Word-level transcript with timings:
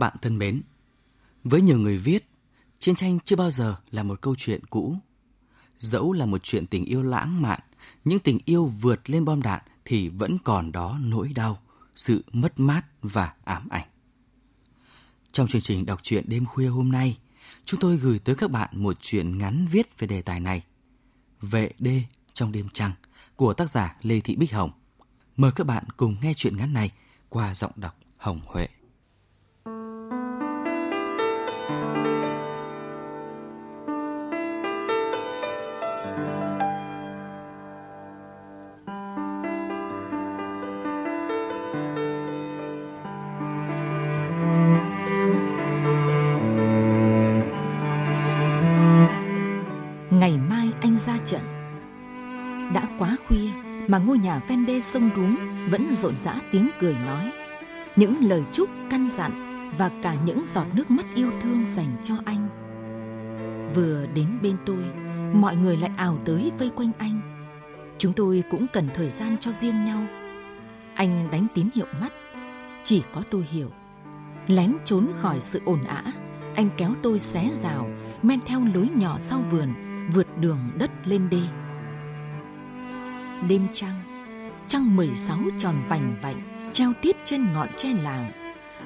bạn 0.00 0.16
thân 0.22 0.38
mến, 0.38 0.62
với 1.44 1.62
nhiều 1.62 1.78
người 1.78 1.96
viết, 1.96 2.28
chiến 2.78 2.94
tranh 2.94 3.18
chưa 3.24 3.36
bao 3.36 3.50
giờ 3.50 3.76
là 3.90 4.02
một 4.02 4.20
câu 4.20 4.34
chuyện 4.38 4.66
cũ. 4.66 4.96
Dẫu 5.78 6.12
là 6.12 6.26
một 6.26 6.42
chuyện 6.42 6.66
tình 6.66 6.84
yêu 6.84 7.02
lãng 7.02 7.42
mạn, 7.42 7.60
những 8.04 8.18
tình 8.18 8.38
yêu 8.44 8.66
vượt 8.66 9.10
lên 9.10 9.24
bom 9.24 9.42
đạn 9.42 9.62
thì 9.84 10.08
vẫn 10.08 10.38
còn 10.44 10.72
đó 10.72 10.98
nỗi 11.00 11.32
đau, 11.34 11.62
sự 11.94 12.24
mất 12.32 12.60
mát 12.60 12.86
và 13.02 13.34
ám 13.44 13.68
ảnh. 13.68 13.86
Trong 15.32 15.46
chương 15.46 15.60
trình 15.60 15.86
đọc 15.86 16.00
truyện 16.02 16.24
đêm 16.28 16.46
khuya 16.46 16.66
hôm 16.66 16.92
nay, 16.92 17.18
chúng 17.64 17.80
tôi 17.80 17.96
gửi 17.96 18.18
tới 18.18 18.34
các 18.34 18.50
bạn 18.50 18.70
một 18.72 18.96
chuyện 19.00 19.38
ngắn 19.38 19.66
viết 19.70 19.98
về 19.98 20.06
đề 20.06 20.22
tài 20.22 20.40
này. 20.40 20.62
Vệ 21.40 21.70
đê 21.78 22.02
trong 22.32 22.52
đêm 22.52 22.68
trăng 22.72 22.92
của 23.36 23.52
tác 23.52 23.70
giả 23.70 23.96
Lê 24.02 24.20
Thị 24.20 24.36
Bích 24.36 24.52
Hồng. 24.52 24.70
Mời 25.36 25.52
các 25.52 25.66
bạn 25.66 25.84
cùng 25.96 26.16
nghe 26.22 26.34
chuyện 26.36 26.56
ngắn 26.56 26.72
này 26.72 26.90
qua 27.28 27.54
giọng 27.54 27.72
đọc 27.76 27.96
Hồng 28.16 28.40
Huệ. 28.46 28.68
Nhà 54.22 54.40
ven 54.48 54.66
đê 54.66 54.80
sông 54.80 55.10
Đuống 55.16 55.36
Vẫn 55.70 55.92
rộn 55.92 56.16
rã 56.16 56.34
tiếng 56.52 56.68
cười 56.80 56.96
nói. 57.06 57.32
Những 57.96 58.16
lời 58.20 58.42
chúc 58.52 58.68
căn 58.90 59.08
dặn 59.08 59.32
Và 59.78 59.90
cả 60.02 60.14
những 60.24 60.46
giọt 60.46 60.66
nước 60.74 60.90
mắt 60.90 61.06
yêu 61.14 61.30
thương 61.40 61.66
dành 61.66 61.96
cho 62.02 62.14
anh. 62.24 62.48
Vừa 63.74 64.06
đến 64.14 64.38
bên 64.42 64.56
tôi 64.66 64.84
Mọi 65.32 65.56
người 65.56 65.76
lại 65.76 65.90
ào 65.96 66.18
tới 66.24 66.52
vây 66.58 66.70
quanh 66.76 66.90
anh. 66.98 67.20
Chúng 67.98 68.12
tôi 68.12 68.42
cũng 68.50 68.66
cần 68.72 68.88
thời 68.94 69.08
gian 69.08 69.36
cho 69.40 69.52
riêng 69.52 69.84
nhau. 69.84 70.02
Anh 70.94 71.28
đánh 71.32 71.46
tín 71.54 71.68
hiệu 71.74 71.86
mắt. 72.00 72.12
Chỉ 72.84 73.02
có 73.12 73.22
tôi 73.30 73.44
hiểu. 73.50 73.70
Lén 74.46 74.76
trốn 74.84 75.06
khỏi 75.16 75.38
sự 75.40 75.60
ồn 75.64 75.84
ã 75.84 76.04
Anh 76.54 76.70
kéo 76.76 76.90
tôi 77.02 77.18
xé 77.18 77.50
rào 77.54 77.88
Men 78.22 78.40
theo 78.46 78.60
lối 78.74 78.88
nhỏ 78.96 79.18
sau 79.18 79.42
vườn 79.50 79.68
vượt 80.12 80.26
đường 80.40 80.58
đất 80.78 80.90
lên 81.04 81.28
đê. 81.30 81.42
Đêm 83.48 83.66
trăng, 83.72 84.09
trăng 84.70 84.96
16 84.96 85.38
tròn 85.58 85.74
vành 85.88 86.16
vạnh, 86.22 86.70
treo 86.72 86.92
tiết 87.02 87.16
trên 87.24 87.46
ngọn 87.54 87.68
tre 87.76 87.94
làng. 87.94 88.32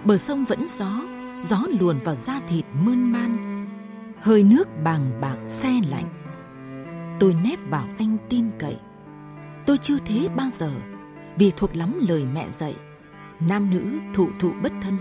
Bờ 0.05 0.17
sông 0.17 0.45
vẫn 0.45 0.69
gió, 0.69 1.03
gió 1.43 1.63
luồn 1.81 1.99
vào 1.99 2.17
da 2.17 2.41
thịt 2.49 2.65
mơn 2.85 3.13
man. 3.13 3.67
Hơi 4.21 4.43
nước 4.43 4.69
bàng 4.85 5.21
bạc 5.21 5.37
xe 5.49 5.81
lạnh. 5.91 6.09
Tôi 7.21 7.37
nép 7.45 7.59
vào 7.71 7.89
anh 7.99 8.17
tin 8.29 8.51
cậy. 8.59 8.77
Tôi 9.67 9.79
chưa 9.79 9.99
thế 10.05 10.29
bao 10.37 10.51
giờ, 10.51 10.71
vì 11.37 11.53
thuộc 11.57 11.77
lắm 11.77 12.07
lời 12.09 12.27
mẹ 12.35 12.47
dạy. 12.51 12.75
Nam 13.41 13.71
nữ 13.71 13.99
thụ 14.15 14.29
thụ 14.41 14.53
bất 14.63 14.73
thân. 14.83 14.97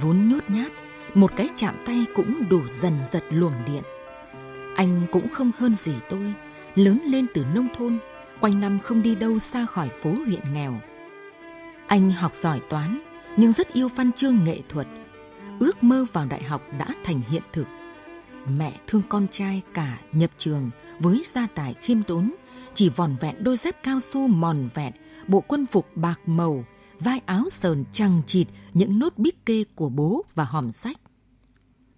Vốn 0.00 0.28
nhốt 0.28 0.44
nhát, 0.48 0.72
một 1.14 1.32
cái 1.36 1.48
chạm 1.56 1.74
tay 1.86 2.04
cũng 2.14 2.48
đủ 2.50 2.60
dần 2.68 2.92
giật 3.12 3.24
luồng 3.30 3.54
điện 3.66 3.82
anh 4.78 5.06
cũng 5.10 5.28
không 5.28 5.50
hơn 5.58 5.74
gì 5.74 5.92
tôi, 6.10 6.32
lớn 6.74 7.00
lên 7.04 7.26
từ 7.34 7.44
nông 7.54 7.68
thôn, 7.78 7.98
quanh 8.40 8.60
năm 8.60 8.78
không 8.78 9.02
đi 9.02 9.14
đâu 9.14 9.38
xa 9.38 9.66
khỏi 9.66 9.88
phố 9.88 10.10
huyện 10.10 10.52
nghèo. 10.52 10.80
Anh 11.86 12.10
học 12.10 12.34
giỏi 12.34 12.60
toán, 12.70 13.00
nhưng 13.36 13.52
rất 13.52 13.72
yêu 13.72 13.88
văn 13.88 14.12
chương 14.12 14.44
nghệ 14.44 14.60
thuật. 14.68 14.86
Ước 15.60 15.82
mơ 15.82 16.04
vào 16.12 16.26
đại 16.26 16.42
học 16.42 16.62
đã 16.78 16.86
thành 17.04 17.20
hiện 17.30 17.42
thực. 17.52 17.66
Mẹ 18.58 18.80
thương 18.86 19.02
con 19.08 19.26
trai 19.30 19.62
cả 19.74 19.98
nhập 20.12 20.30
trường 20.36 20.70
với 20.98 21.22
gia 21.24 21.46
tài 21.46 21.74
khiêm 21.74 22.02
tốn, 22.02 22.34
chỉ 22.74 22.88
vòn 22.88 23.16
vẹn 23.20 23.44
đôi 23.44 23.56
dép 23.56 23.82
cao 23.82 24.00
su 24.00 24.26
mòn 24.26 24.68
vẹn, 24.74 24.92
bộ 25.26 25.40
quân 25.40 25.66
phục 25.66 25.86
bạc 25.94 26.20
màu, 26.26 26.64
vai 27.00 27.20
áo 27.26 27.44
sờn 27.50 27.84
trăng 27.92 28.22
chịt 28.26 28.46
những 28.74 28.98
nốt 28.98 29.18
bít 29.18 29.46
kê 29.46 29.64
của 29.74 29.88
bố 29.88 30.24
và 30.34 30.44
hòm 30.44 30.72
sách. 30.72 31.00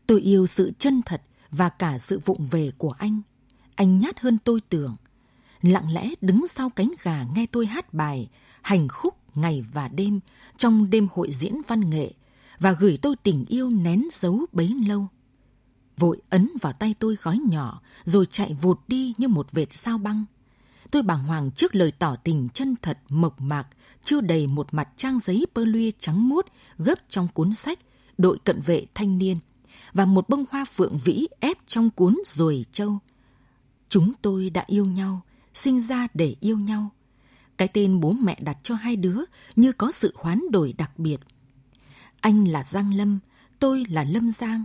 Tôi 0.07 0.21
yêu 0.21 0.47
sự 0.47 0.73
chân 0.79 1.03
thật 1.07 1.23
và 1.51 1.69
cả 1.69 1.99
sự 1.99 2.21
vụng 2.25 2.47
về 2.51 2.73
của 2.79 2.95
anh. 2.99 3.21
Anh 3.75 3.99
nhát 3.99 4.21
hơn 4.21 4.39
tôi 4.45 4.61
tưởng. 4.69 4.95
Lặng 5.63 5.93
lẽ 5.93 6.11
đứng 6.21 6.49
sau 6.49 6.71
cánh 6.71 6.95
gà 7.03 7.27
nghe 7.35 7.47
tôi 7.53 7.67
hát 7.67 7.95
bài, 7.95 8.29
hành 8.63 8.89
khúc 8.89 9.17
ngày 9.35 9.65
và 9.73 9.89
đêm 9.89 10.21
trong 10.57 10.91
đêm 10.91 11.09
hội 11.15 11.33
diễn 11.33 11.55
văn 11.69 11.91
nghệ 11.91 12.13
và 12.59 12.73
gửi 12.73 12.99
tôi 13.03 13.17
tình 13.23 13.45
yêu 13.49 13.71
nén 13.71 14.09
giấu 14.13 14.47
bấy 14.53 14.71
lâu. 14.87 15.07
Vội 15.99 16.21
ấn 16.31 16.51
vào 16.61 16.73
tay 16.73 16.95
tôi 16.99 17.17
gói 17.23 17.39
nhỏ 17.51 17.81
rồi 18.05 18.27
chạy 18.27 18.57
vụt 18.63 18.79
đi 18.89 19.15
như 19.19 19.29
một 19.29 19.53
vệt 19.53 19.69
sao 19.71 19.99
băng. 19.99 20.25
Tôi 20.91 21.03
bàng 21.03 21.25
hoàng 21.25 21.51
trước 21.51 21.75
lời 21.75 21.93
tỏ 21.93 22.17
tình 22.17 22.49
chân 22.55 22.75
thật 22.83 22.99
mộc 23.09 23.41
mạc, 23.41 23.69
chưa 24.05 24.21
đầy 24.21 24.47
một 24.47 24.75
mặt 24.75 24.89
trang 24.97 25.19
giấy 25.19 25.47
pơ 25.55 25.65
luy 25.65 25.93
trắng 25.99 26.29
muốt 26.29 26.47
gấp 26.79 26.99
trong 27.09 27.29
cuốn 27.29 27.53
sách 27.53 27.79
đội 28.19 28.39
cận 28.45 28.61
vệ 28.61 28.87
thanh 28.95 29.19
niên 29.19 29.37
và 29.93 30.05
một 30.05 30.29
bông 30.29 30.45
hoa 30.51 30.65
phượng 30.65 30.99
vĩ 31.05 31.27
ép 31.41 31.57
trong 31.67 31.91
cuốn 31.91 32.19
ruồi 32.27 32.65
châu. 32.73 32.99
Chúng 33.89 34.13
tôi 34.23 34.51
đã 34.51 34.65
yêu 34.67 34.85
nhau, 34.85 35.23
sinh 35.55 35.81
ra 35.81 36.09
để 36.15 36.37
yêu 36.41 36.59
nhau. 36.59 36.91
Cái 37.57 37.69
tên 37.69 38.01
bố 38.01 38.13
mẹ 38.13 38.39
đặt 38.41 38.59
cho 38.63 38.75
hai 38.75 38.97
đứa 38.97 39.19
như 39.57 39.73
có 39.73 39.91
sự 39.91 40.15
hoán 40.17 40.41
đổi 40.51 40.73
đặc 40.73 40.99
biệt. 40.99 41.21
Anh 42.21 42.49
là 42.49 42.65
Giang 42.65 42.95
Lâm, 42.95 43.19
tôi 43.59 43.85
là 43.89 44.05
Lâm 44.05 44.33
Giang. 44.33 44.65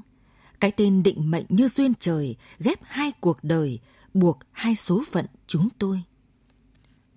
Cái 0.59 0.71
tên 0.71 1.03
định 1.03 1.31
mệnh 1.31 1.45
như 1.49 1.67
duyên 1.67 1.93
trời, 1.99 2.35
ghép 2.59 2.79
hai 2.83 3.11
cuộc 3.11 3.43
đời, 3.43 3.79
buộc 4.13 4.39
hai 4.51 4.75
số 4.75 5.03
phận 5.11 5.25
chúng 5.47 5.69
tôi. 5.79 6.03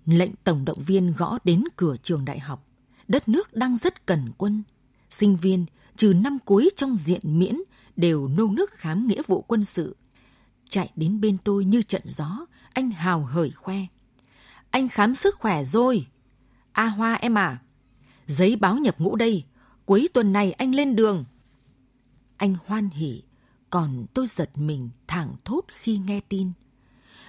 Lệnh 0.05 0.31
tổng 0.43 0.65
động 0.65 0.83
viên 0.83 1.13
gõ 1.13 1.37
đến 1.43 1.63
cửa 1.75 1.95
trường 2.03 2.25
đại 2.25 2.39
học. 2.39 2.67
Đất 3.07 3.29
nước 3.29 3.53
đang 3.53 3.77
rất 3.77 4.05
cần 4.05 4.31
quân. 4.37 4.63
Sinh 5.09 5.37
viên, 5.37 5.65
trừ 5.95 6.13
năm 6.21 6.37
cuối 6.45 6.69
trong 6.75 6.95
diện 6.95 7.21
miễn, 7.23 7.55
đều 7.95 8.27
nô 8.27 8.47
nức 8.47 8.71
khám 8.71 9.07
nghĩa 9.07 9.21
vụ 9.27 9.41
quân 9.41 9.63
sự. 9.63 9.95
Chạy 10.69 10.91
đến 10.95 11.21
bên 11.21 11.37
tôi 11.43 11.65
như 11.65 11.81
trận 11.81 12.01
gió, 12.05 12.45
anh 12.79 12.91
hào 12.91 13.23
hởi 13.23 13.51
khoe. 13.51 13.77
Anh 14.69 14.89
khám 14.89 15.15
sức 15.15 15.35
khỏe 15.35 15.63
rồi. 15.63 16.07
A 16.71 16.85
Hoa 16.85 17.13
em 17.13 17.37
à, 17.37 17.61
giấy 18.27 18.55
báo 18.55 18.75
nhập 18.75 18.95
ngũ 18.99 19.15
đây, 19.15 19.43
cuối 19.85 20.07
tuần 20.13 20.33
này 20.33 20.51
anh 20.51 20.75
lên 20.75 20.95
đường. 20.95 21.25
Anh 22.37 22.55
hoan 22.65 22.89
hỉ, 22.89 23.21
còn 23.69 24.05
tôi 24.13 24.27
giật 24.27 24.49
mình 24.55 24.89
thẳng 25.07 25.35
thốt 25.45 25.61
khi 25.79 25.97
nghe 25.97 26.19
tin. 26.29 26.51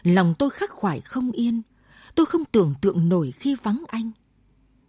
Lòng 0.03 0.35
tôi 0.39 0.51
khắc 0.51 0.71
khoải 0.71 1.01
không 1.01 1.33
yên, 1.33 1.63
tôi 2.15 2.27
không 2.27 2.45
tưởng 2.45 2.75
tượng 2.81 3.09
nổi 3.09 3.33
khi 3.33 3.57
vắng 3.63 3.85
anh. 3.89 4.11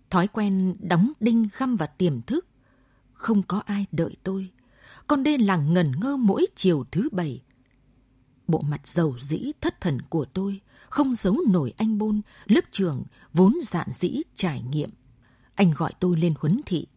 Thói 0.10 0.28
quen 0.28 0.76
đóng 0.80 1.12
đinh 1.20 1.50
găm 1.58 1.78
vào 1.78 1.90
tiềm 1.98 2.22
thức, 2.22 2.48
không 3.14 3.44
có 3.44 3.62
ai 3.66 3.86
đợi 3.92 4.16
tôi 4.24 4.52
con 5.08 5.24
đê 5.24 5.38
làng 5.38 5.74
ngần 5.74 5.92
ngơ 6.00 6.18
mỗi 6.18 6.46
chiều 6.56 6.86
thứ 6.92 7.10
bảy. 7.12 7.42
Bộ 8.52 8.62
mặt 8.68 8.88
giàu 8.88 9.16
dĩ 9.22 9.52
thất 9.62 9.82
thần 9.82 10.02
của 10.02 10.26
tôi 10.26 10.62
không 10.90 11.14
giấu 11.14 11.36
nổi 11.50 11.74
anh 11.78 11.98
Bôn, 11.98 12.22
lớp 12.46 12.62
trường 12.72 13.04
vốn 13.34 13.58
dạn 13.64 13.88
dĩ 13.92 14.22
trải 14.36 14.62
nghiệm. 14.62 14.90
Anh 15.56 15.72
gọi 15.72 15.94
tôi 16.00 16.18
lên 16.18 16.34
huấn 16.40 16.62
thị. 16.66 16.88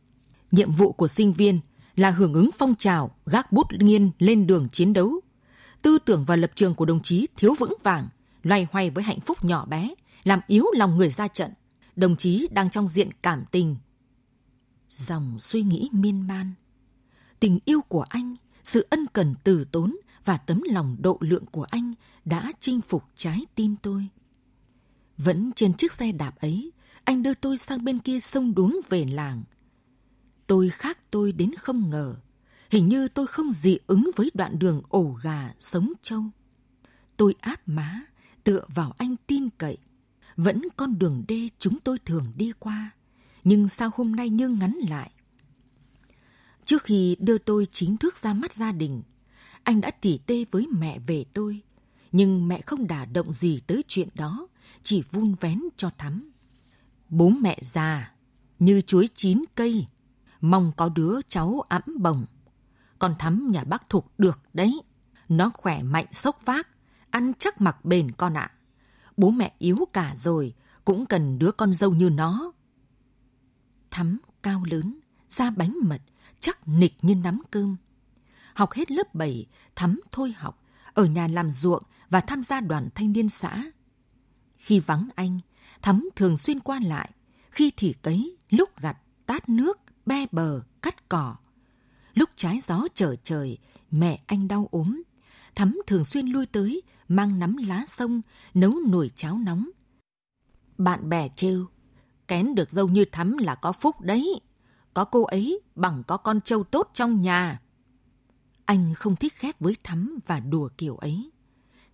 Nhiệm 0.51 0.73
vụ 0.73 0.93
của 0.93 1.09
sinh 1.09 1.33
viên 1.33 1.61
là 1.97 2.11
hưởng 2.11 2.35
ứng 2.35 2.51
phong 2.59 2.75
trào 2.75 3.17
gác 3.27 3.53
bút 3.53 3.67
nghiên 3.73 4.11
lên 4.19 4.47
đường 4.47 4.69
chiến 4.69 4.93
đấu. 4.93 5.21
Tư 5.83 5.99
tưởng 6.05 6.25
và 6.25 6.37
lập 6.37 6.51
trường 6.55 6.75
của 6.75 6.85
đồng 6.85 7.03
chí 7.03 7.27
thiếu 7.37 7.55
vững 7.59 7.75
vàng 7.83 8.09
loay 8.43 8.67
hoay 8.71 8.91
với 8.91 9.05
hạnh 9.05 9.21
phúc 9.21 9.45
nhỏ 9.45 9.65
bé, 9.65 9.95
làm 10.25 10.41
yếu 10.47 10.65
lòng 10.77 10.97
người 10.97 11.11
ra 11.11 11.29
trận. 11.29 11.51
Đồng 11.97 12.17
chí 12.17 12.49
đang 12.51 12.71
trong 12.71 12.89
diện 12.89 13.11
cảm 13.23 13.45
tình. 13.51 13.77
Dòng 14.89 15.39
suy 15.39 15.63
nghĩ 15.63 15.89
miên 15.93 16.27
man. 16.27 16.53
Tình 17.41 17.59
yêu 17.65 17.81
của 17.89 18.05
anh, 18.09 18.35
sự 18.65 18.87
ân 18.91 19.07
cần 19.13 19.35
từ 19.45 19.65
tốn 19.73 19.97
và 20.25 20.37
tấm 20.37 20.63
lòng 20.67 20.97
độ 21.01 21.19
lượng 21.21 21.47
của 21.47 21.63
anh 21.71 21.95
đã 22.25 22.53
chinh 22.59 22.81
phục 22.81 23.05
trái 23.15 23.47
tim 23.55 23.77
tôi. 23.83 24.09
Vẫn 25.19 25.53
trên 25.57 25.75
chiếc 25.75 25.93
xe 25.93 26.13
đạp 26.13 26.35
ấy, 26.41 26.73
anh 27.05 27.23
đưa 27.23 27.35
tôi 27.35 27.59
sang 27.59 27.85
bên 27.85 27.99
kia 27.99 28.21
sông 28.21 28.55
đuống 28.55 28.81
về 28.89 29.05
làng. 29.05 29.43
Tôi 30.47 30.71
khác 30.71 30.99
tôi 31.11 31.33
đến 31.33 31.55
không 31.55 31.91
ngờ. 31.91 32.17
Hình 32.71 32.89
như 32.89 33.09
tôi 33.09 33.27
không 33.27 33.53
dị 33.53 33.79
ứng 33.87 34.11
với 34.17 34.31
đoạn 34.35 34.59
đường 34.59 34.83
ổ 34.89 35.19
gà 35.23 35.55
sống 35.59 35.93
trâu. 36.03 36.23
Tôi 37.17 37.35
áp 37.41 37.61
má, 37.67 38.03
tựa 38.45 38.65
vào 38.75 38.95
anh 38.99 39.17
tin 39.27 39.49
cậy. 39.59 39.79
Vẫn 40.37 40.63
con 40.77 40.99
đường 40.99 41.25
đê 41.29 41.49
chúng 41.59 41.79
tôi 41.79 41.99
thường 42.05 42.33
đi 42.37 42.53
qua. 42.59 42.91
Nhưng 43.45 43.69
sao 43.69 43.91
hôm 43.95 44.17
nay 44.17 44.31
như 44.31 44.49
ngắn 44.49 44.73
lại? 44.89 45.11
Trước 46.65 46.83
khi 46.83 47.17
đưa 47.19 47.39
tôi 47.39 47.67
chính 47.71 47.97
thức 47.97 48.17
ra 48.17 48.35
mắt 48.35 48.53
gia 48.53 48.73
đình, 48.73 49.03
anh 49.65 49.81
đã 49.81 49.91
tỉ 49.91 50.19
tê 50.19 50.45
với 50.51 50.67
mẹ 50.79 50.99
về 50.99 51.25
tôi. 51.33 51.63
Nhưng 52.13 52.49
mẹ 52.49 52.61
không 52.67 52.87
đả 52.87 53.05
động 53.05 53.33
gì 53.33 53.61
tới 53.67 53.85
chuyện 53.89 54.09
đó, 54.15 54.49
chỉ 54.83 55.03
vun 55.13 55.35
vén 55.41 55.61
cho 55.77 55.91
thắm. 55.99 56.31
Bố 57.09 57.29
mẹ 57.29 57.59
già, 57.63 58.13
như 58.59 58.81
chuối 58.81 59.09
chín 59.15 59.45
cây, 59.55 59.87
mong 60.41 60.73
có 60.77 60.89
đứa 60.89 61.21
cháu 61.29 61.61
ẵm 61.69 61.83
bồng. 61.99 62.27
Con 62.99 63.15
thắm 63.19 63.49
nhà 63.51 63.65
bác 63.65 63.91
Thục 63.91 64.13
được 64.19 64.41
đấy. 64.53 64.81
Nó 65.29 65.51
khỏe 65.55 65.83
mạnh 65.83 66.07
sốc 66.13 66.41
vác, 66.45 66.69
ăn 67.11 67.33
chắc 67.39 67.61
mặc 67.61 67.85
bền 67.85 68.13
con 68.13 68.35
ạ. 68.35 68.53
Bố 69.17 69.31
mẹ 69.31 69.55
yếu 69.59 69.79
cả 69.93 70.15
rồi, 70.17 70.55
cũng 70.85 71.07
cần 71.07 71.39
đứa 71.39 71.51
con 71.53 71.73
dâu 71.73 71.95
như 71.95 72.11
nó. 72.11 72.53
Thắm 73.91 74.19
cao 74.43 74.65
lớn, 74.71 75.01
da 75.29 75.51
bánh 75.51 75.75
mật, 75.83 76.03
chắc 76.41 76.69
nịch 76.69 76.95
như 77.03 77.15
nắm 77.15 77.43
cơm. 77.51 77.77
Học 78.55 78.73
hết 78.73 78.91
lớp 78.91 79.15
7, 79.15 79.47
Thắm 79.77 80.01
thôi 80.13 80.35
học, 80.37 80.63
ở 80.95 81.05
nhà 81.05 81.27
làm 81.27 81.53
ruộng 81.53 81.83
và 82.11 82.21
tham 82.21 82.43
gia 82.43 82.61
đoàn 82.61 82.89
thanh 82.95 83.13
niên 83.13 83.29
xã. 83.29 83.65
Khi 84.57 84.81
vắng 84.81 85.09
anh, 85.15 85.41
Thắm 85.83 86.09
thường 86.17 86.37
xuyên 86.37 86.61
qua 86.61 86.81
lại, 86.85 87.11
khi 87.51 87.73
thì 87.77 87.95
cấy, 88.03 88.37
lúc 88.51 88.81
gặt, 88.81 88.97
tát 89.27 89.49
nước, 89.49 89.79
be 90.07 90.27
bờ, 90.33 90.61
cắt 90.83 91.09
cỏ. 91.09 91.37
Lúc 92.15 92.31
trái 92.37 92.61
gió 92.61 92.87
trở 92.95 93.17
trời, 93.23 93.59
mẹ 93.91 94.23
anh 94.27 94.49
đau 94.49 94.69
ốm. 94.71 95.03
Thắm 95.55 95.81
thường 95.87 96.05
xuyên 96.05 96.27
lui 96.27 96.47
tới, 96.47 96.83
mang 97.09 97.39
nắm 97.39 97.57
lá 97.57 97.85
sông, 97.87 98.21
nấu 98.55 98.73
nồi 98.89 99.11
cháo 99.15 99.39
nóng. 99.39 99.71
Bạn 100.79 101.09
bè 101.09 101.29
trêu, 101.37 101.67
kén 102.29 102.55
được 102.55 102.71
dâu 102.71 102.89
như 102.89 103.05
Thắm 103.05 103.39
là 103.39 103.55
có 103.55 103.73
phúc 103.73 104.01
đấy. 104.01 104.41
Có 104.95 105.05
cô 105.05 105.23
ấy 105.23 105.61
bằng 105.75 106.03
có 106.07 106.17
con 106.17 106.41
trâu 106.41 106.65
tốt 106.65 106.91
trong 106.95 107.23
nhà. 107.23 107.61
Anh 108.65 108.95
không 108.95 109.17
thích 109.17 109.33
khép 109.37 109.61
với 109.61 109.77
Thắm 109.85 110.19
và 110.27 110.41
đùa 110.41 110.69
kiểu 110.79 110.97
ấy. 110.97 111.31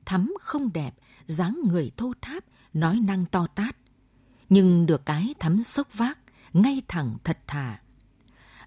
Thắm 0.04 0.34
không 0.40 0.72
đẹp, 0.72 0.94
dáng 1.26 1.60
người 1.68 1.90
thô 1.96 2.12
tháp, 2.20 2.44
nói 2.72 3.00
năng 3.04 3.26
to 3.26 3.46
tát. 3.46 3.76
Nhưng 4.48 4.86
được 4.86 5.06
cái 5.06 5.34
Thắm 5.38 5.62
sốc 5.62 5.88
vác, 5.94 6.18
ngay 6.52 6.82
thẳng 6.88 7.16
thật 7.24 7.38
thà. 7.46 7.80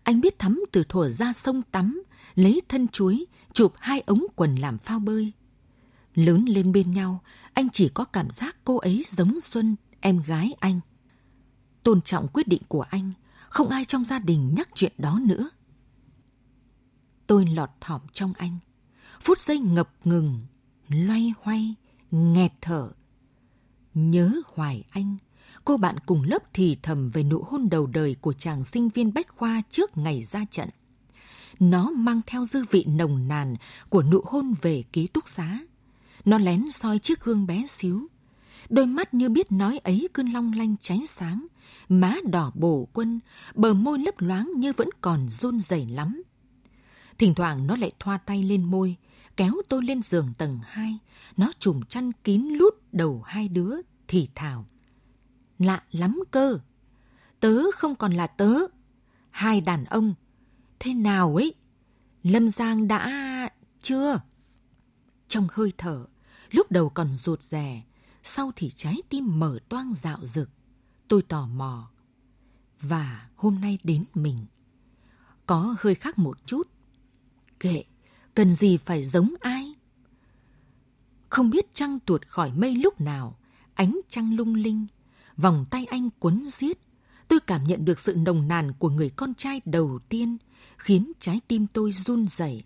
Anh 0.03 0.21
biết 0.21 0.39
Thắm 0.39 0.63
từ 0.71 0.83
thuở 0.83 1.09
ra 1.09 1.33
sông 1.33 1.61
tắm, 1.61 2.03
lấy 2.35 2.61
thân 2.69 2.87
chuối, 2.87 3.25
chụp 3.53 3.73
hai 3.79 4.01
ống 4.01 4.25
quần 4.35 4.55
làm 4.55 4.77
phao 4.77 4.99
bơi. 4.99 5.31
Lớn 6.15 6.45
lên 6.47 6.71
bên 6.71 6.91
nhau, 6.91 7.21
anh 7.53 7.69
chỉ 7.69 7.89
có 7.93 8.05
cảm 8.05 8.29
giác 8.29 8.55
cô 8.63 8.77
ấy 8.77 9.05
giống 9.07 9.41
Xuân, 9.41 9.75
em 9.99 10.21
gái 10.27 10.53
anh. 10.59 10.79
Tôn 11.83 12.01
trọng 12.01 12.27
quyết 12.33 12.47
định 12.47 12.61
của 12.67 12.81
anh, 12.81 13.11
không 13.49 13.69
ai 13.69 13.85
trong 13.85 14.03
gia 14.03 14.19
đình 14.19 14.55
nhắc 14.57 14.69
chuyện 14.75 14.91
đó 14.97 15.19
nữa. 15.25 15.49
Tôi 17.27 17.45
lọt 17.45 17.69
thỏm 17.81 18.01
trong 18.11 18.33
anh. 18.37 18.57
Phút 19.19 19.39
giây 19.39 19.59
ngập 19.59 19.89
ngừng, 20.03 20.39
loay 20.89 21.33
hoay, 21.41 21.75
nghẹt 22.11 22.51
thở. 22.61 22.91
Nhớ 23.93 24.41
hoài 24.53 24.83
anh, 24.89 25.17
cô 25.65 25.77
bạn 25.77 25.95
cùng 26.05 26.21
lớp 26.23 26.43
thì 26.53 26.77
thầm 26.83 27.09
về 27.09 27.23
nụ 27.23 27.43
hôn 27.47 27.69
đầu 27.69 27.87
đời 27.87 28.15
của 28.21 28.33
chàng 28.33 28.63
sinh 28.63 28.89
viên 28.89 29.13
Bách 29.13 29.27
Khoa 29.27 29.61
trước 29.69 29.97
ngày 29.97 30.23
ra 30.23 30.45
trận. 30.51 30.69
Nó 31.59 31.89
mang 31.89 32.21
theo 32.27 32.45
dư 32.45 32.63
vị 32.71 32.85
nồng 32.87 33.27
nàn 33.27 33.55
của 33.89 34.03
nụ 34.03 34.21
hôn 34.25 34.53
về 34.61 34.83
ký 34.93 35.07
túc 35.07 35.29
xá. 35.29 35.59
Nó 36.25 36.37
lén 36.37 36.71
soi 36.71 36.99
chiếc 36.99 37.21
gương 37.23 37.47
bé 37.47 37.65
xíu. 37.67 38.07
Đôi 38.69 38.85
mắt 38.85 39.13
như 39.13 39.29
biết 39.29 39.51
nói 39.51 39.77
ấy 39.77 40.07
cứ 40.13 40.23
long 40.33 40.53
lanh 40.53 40.75
cháy 40.81 41.01
sáng, 41.07 41.47
má 41.89 42.15
đỏ 42.31 42.51
bổ 42.55 42.87
quân, 42.93 43.19
bờ 43.55 43.73
môi 43.73 43.99
lấp 43.99 44.15
loáng 44.17 44.51
như 44.55 44.73
vẫn 44.73 44.89
còn 45.01 45.29
run 45.29 45.59
rẩy 45.59 45.85
lắm. 45.85 46.23
Thỉnh 47.17 47.33
thoảng 47.33 47.67
nó 47.67 47.75
lại 47.75 47.91
thoa 47.99 48.17
tay 48.17 48.43
lên 48.43 48.63
môi, 48.63 48.95
kéo 49.37 49.53
tôi 49.69 49.81
lên 49.83 50.01
giường 50.01 50.33
tầng 50.37 50.59
hai. 50.63 50.97
Nó 51.37 51.51
trùm 51.59 51.81
chăn 51.81 52.11
kín 52.23 52.41
lút 52.41 52.73
đầu 52.91 53.23
hai 53.25 53.47
đứa, 53.47 53.75
thì 54.07 54.27
thào. 54.35 54.65
Lạ 55.59 55.83
lắm 55.91 56.19
cơ. 56.31 56.59
Tớ 57.39 57.61
không 57.75 57.95
còn 57.95 58.13
là 58.13 58.27
tớ. 58.27 58.53
Hai 59.29 59.61
đàn 59.61 59.85
ông. 59.85 60.13
Thế 60.79 60.93
nào 60.93 61.35
ấy? 61.35 61.53
Lâm 62.23 62.49
Giang 62.49 62.87
đã... 62.87 63.49
chưa? 63.81 64.21
Trong 65.27 65.47
hơi 65.51 65.73
thở, 65.77 66.05
lúc 66.51 66.71
đầu 66.71 66.89
còn 66.89 67.15
rụt 67.15 67.41
rè, 67.41 67.83
sau 68.23 68.51
thì 68.55 68.69
trái 68.75 68.95
tim 69.09 69.39
mở 69.39 69.59
toang 69.69 69.93
dạo 69.95 70.25
rực. 70.25 70.49
Tôi 71.07 71.21
tò 71.21 71.47
mò. 71.47 71.89
Và 72.81 73.29
hôm 73.35 73.61
nay 73.61 73.79
đến 73.83 74.03
mình. 74.13 74.45
Có 75.45 75.75
hơi 75.79 75.95
khác 75.95 76.19
một 76.19 76.37
chút. 76.45 76.69
Kệ, 77.63 77.83
cần 78.35 78.51
gì 78.51 78.77
phải 78.85 79.03
giống 79.03 79.33
ai? 79.39 79.73
Không 81.29 81.49
biết 81.49 81.65
trăng 81.73 81.99
tuột 81.99 82.27
khỏi 82.27 82.51
mây 82.51 82.75
lúc 82.75 83.01
nào, 83.01 83.37
ánh 83.73 83.99
trăng 84.09 84.35
lung 84.35 84.55
linh, 84.55 84.85
vòng 85.37 85.65
tay 85.71 85.85
anh 85.85 86.09
quấn 86.19 86.43
giết. 86.49 86.77
Tôi 87.27 87.39
cảm 87.47 87.63
nhận 87.63 87.85
được 87.85 87.99
sự 87.99 88.15
nồng 88.15 88.47
nàn 88.47 88.73
của 88.79 88.89
người 88.89 89.09
con 89.09 89.33
trai 89.33 89.61
đầu 89.65 89.99
tiên, 90.09 90.37
khiến 90.77 91.11
trái 91.19 91.41
tim 91.47 91.67
tôi 91.67 91.91
run 91.91 92.27
rẩy. 92.27 92.63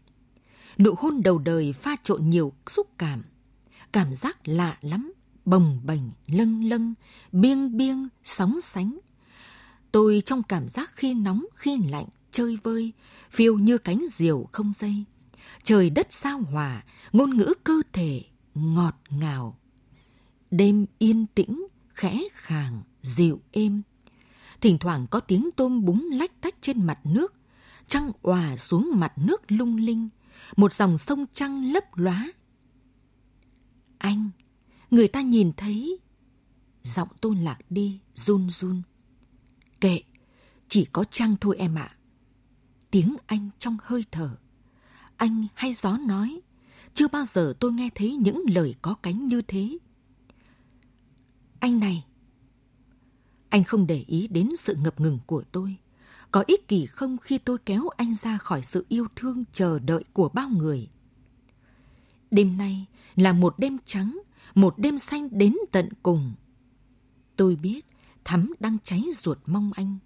Nụ 0.78 0.94
hôn 0.98 1.22
đầu 1.24 1.40
đời 1.40 1.74
pha 1.74 1.96
trộn 2.04 2.30
nhiều 2.30 2.54
xúc 2.68 2.88
cảm. 2.98 3.24
Cảm 3.92 4.16
giác 4.16 4.48
lạ 4.48 4.78
lắm, 4.82 5.14
bồng 5.46 5.82
bềnh, 5.86 6.04
lâng 6.28 6.64
lâng, 6.64 6.94
biêng 7.32 7.78
biêng, 7.78 8.08
sóng 8.24 8.62
sánh. 8.62 8.98
Tôi 9.92 10.22
trong 10.26 10.44
cảm 10.44 10.68
giác 10.68 10.92
khi 10.96 11.14
nóng, 11.14 11.46
khi 11.56 11.78
lạnh, 11.78 12.08
chơi 12.32 12.58
vơi, 12.64 12.94
phiêu 13.30 13.58
như 13.58 13.78
cánh 13.78 14.06
diều 14.10 14.50
không 14.52 14.72
dây. 14.72 15.04
Trời 15.64 15.90
đất 15.90 16.08
sao 16.10 16.40
hòa, 16.40 16.84
ngôn 17.14 17.38
ngữ 17.38 17.54
cơ 17.64 17.82
thể, 17.94 18.24
ngọt 18.56 18.96
ngào. 19.10 19.60
Đêm 20.52 20.86
yên 21.00 21.26
tĩnh, 21.36 21.68
khẽ 21.94 22.24
khàng, 22.34 22.84
dịu 23.02 23.42
êm. 23.52 23.82
Thỉnh 24.62 24.78
thoảng 24.78 25.08
có 25.08 25.20
tiếng 25.20 25.50
tôm 25.56 25.86
búng 25.86 26.10
lách 26.12 26.42
tách 26.42 26.56
trên 26.62 26.86
mặt 26.86 27.00
nước, 27.04 27.34
trăng 27.88 28.12
òa 28.22 28.58
xuống 28.58 28.92
mặt 28.94 29.14
nước 29.18 29.52
lung 29.52 29.78
linh, 29.78 30.10
một 30.56 30.74
dòng 30.74 30.98
sông 30.98 31.26
trăng 31.34 31.72
lấp 31.72 31.84
lóa. 31.96 32.32
Anh, 33.98 34.30
người 34.92 35.08
ta 35.08 35.22
nhìn 35.22 35.52
thấy. 35.58 36.00
Giọng 36.84 37.10
tôi 37.22 37.36
lạc 37.36 37.60
đi, 37.70 38.00
run 38.16 38.50
run. 38.50 38.82
Kệ, 39.82 40.00
chỉ 40.68 40.86
có 40.86 41.04
trăng 41.04 41.36
thôi 41.42 41.56
em 41.60 41.76
ạ. 41.76 41.97
Tiếng 42.92 43.16
anh 43.26 43.50
trong 43.60 43.78
hơi 43.84 44.06
thở. 44.12 44.38
Anh 45.18 45.48
hay 45.54 45.74
gió 45.74 45.98
nói, 45.98 46.42
chưa 46.94 47.08
bao 47.08 47.26
giờ 47.26 47.54
tôi 47.60 47.74
nghe 47.74 47.90
thấy 47.96 48.16
những 48.16 48.44
lời 48.48 48.76
có 48.82 48.96
cánh 49.02 49.28
như 49.28 49.42
thế. 49.42 49.78
Anh 51.60 51.80
này, 51.80 52.06
anh 53.50 53.64
không 53.64 53.88
để 53.88 54.04
ý 54.08 54.28
đến 54.28 54.50
sự 54.58 54.76
ngập 54.84 55.00
ngừng 55.00 55.20
của 55.26 55.44
tôi. 55.52 55.76
Có 56.32 56.44
ích 56.48 56.68
kỷ 56.68 56.86
không 56.86 57.18
khi 57.18 57.38
tôi 57.38 57.58
kéo 57.66 57.88
anh 57.98 58.16
ra 58.16 58.38
khỏi 58.38 58.62
sự 58.64 58.86
yêu 58.90 59.08
thương 59.16 59.44
chờ 59.52 59.80
đợi 59.80 60.04
của 60.14 60.30
bao 60.30 60.50
người. 60.50 60.90
Đêm 62.32 62.58
nay 62.58 62.86
là 63.16 63.34
một 63.34 63.60
đêm 63.60 63.78
trắng, 63.86 64.20
một 64.56 64.74
đêm 64.78 64.98
xanh 64.98 65.30
đến 65.32 65.56
tận 65.72 65.90
cùng. 66.04 66.34
Tôi 67.36 67.56
biết 67.56 67.86
Thắm 68.28 68.54
đang 68.60 68.78
cháy 68.84 69.04
ruột 69.14 69.38
mong 69.46 69.72
anh. 69.76 69.98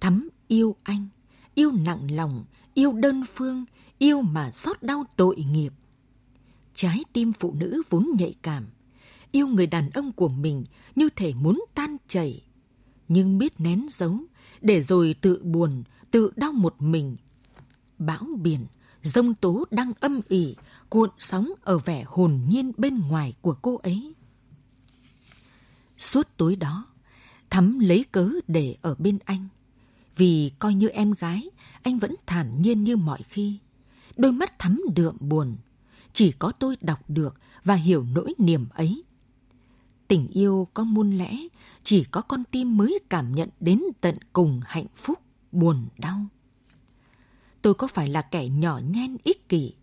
Thắm 0.00 0.28
yêu 0.48 0.76
anh, 0.82 1.08
yêu 1.54 1.70
nặng 1.72 2.10
lòng, 2.10 2.44
yêu 2.74 2.92
đơn 2.92 3.24
phương, 3.34 3.64
yêu 3.98 4.22
mà 4.22 4.50
xót 4.50 4.82
đau 4.82 5.04
tội 5.16 5.36
nghiệp. 5.36 5.72
Trái 6.74 7.04
tim 7.12 7.32
phụ 7.32 7.54
nữ 7.54 7.82
vốn 7.90 8.06
nhạy 8.18 8.34
cảm, 8.42 8.66
yêu 9.32 9.46
người 9.46 9.66
đàn 9.66 9.90
ông 9.90 10.12
của 10.12 10.28
mình 10.28 10.64
như 10.94 11.08
thể 11.16 11.34
muốn 11.34 11.64
tan 11.74 11.96
chảy, 12.08 12.42
nhưng 13.08 13.38
biết 13.38 13.60
nén 13.60 13.86
giấu, 13.90 14.16
để 14.60 14.82
rồi 14.82 15.14
tự 15.20 15.42
buồn, 15.42 15.82
tự 16.10 16.30
đau 16.36 16.52
một 16.52 16.74
mình. 16.78 17.16
Bão 17.98 18.26
biển, 18.42 18.66
dông 19.02 19.34
tố 19.34 19.64
đang 19.70 19.92
âm 20.00 20.20
ỉ, 20.28 20.56
cuộn 20.88 21.10
sóng 21.18 21.52
ở 21.62 21.78
vẻ 21.78 22.04
hồn 22.06 22.40
nhiên 22.48 22.72
bên 22.76 23.00
ngoài 23.08 23.34
của 23.40 23.54
cô 23.62 23.76
ấy. 23.76 24.14
Suốt 25.96 26.28
tối 26.36 26.56
đó, 26.56 26.90
Thắm 27.50 27.78
lấy 27.78 28.04
cớ 28.12 28.30
để 28.48 28.76
ở 28.82 28.94
bên 28.98 29.18
anh. 29.24 29.48
Vì 30.20 30.50
coi 30.58 30.74
như 30.74 30.88
em 30.88 31.12
gái, 31.12 31.50
anh 31.82 31.98
vẫn 31.98 32.14
thản 32.26 32.62
nhiên 32.62 32.84
như 32.84 32.96
mọi 32.96 33.22
khi. 33.22 33.58
Đôi 34.16 34.32
mắt 34.32 34.58
Thắm 34.58 34.80
đượm 34.94 35.16
buồn. 35.20 35.56
Chỉ 36.12 36.32
có 36.32 36.52
tôi 36.52 36.76
đọc 36.80 37.00
được 37.08 37.40
và 37.64 37.74
hiểu 37.74 38.06
nỗi 38.14 38.34
niềm 38.38 38.68
ấy. 38.70 39.02
Tình 40.08 40.28
yêu 40.28 40.68
có 40.74 40.84
muôn 40.84 41.10
lẽ, 41.10 41.36
chỉ 41.82 42.04
có 42.04 42.22
con 42.22 42.44
tim 42.50 42.76
mới 42.76 42.98
cảm 43.10 43.34
nhận 43.34 43.48
đến 43.60 43.82
tận 44.00 44.14
cùng 44.32 44.60
hạnh 44.64 44.86
phúc, 44.96 45.18
buồn 45.52 45.88
đau. 45.98 46.26
Tôi 47.62 47.74
có 47.74 47.86
phải 47.86 48.08
là 48.08 48.22
kẻ 48.22 48.48
nhỏ 48.48 48.80
nhen 48.90 49.16
ích 49.24 49.48
kỷ? 49.48 49.74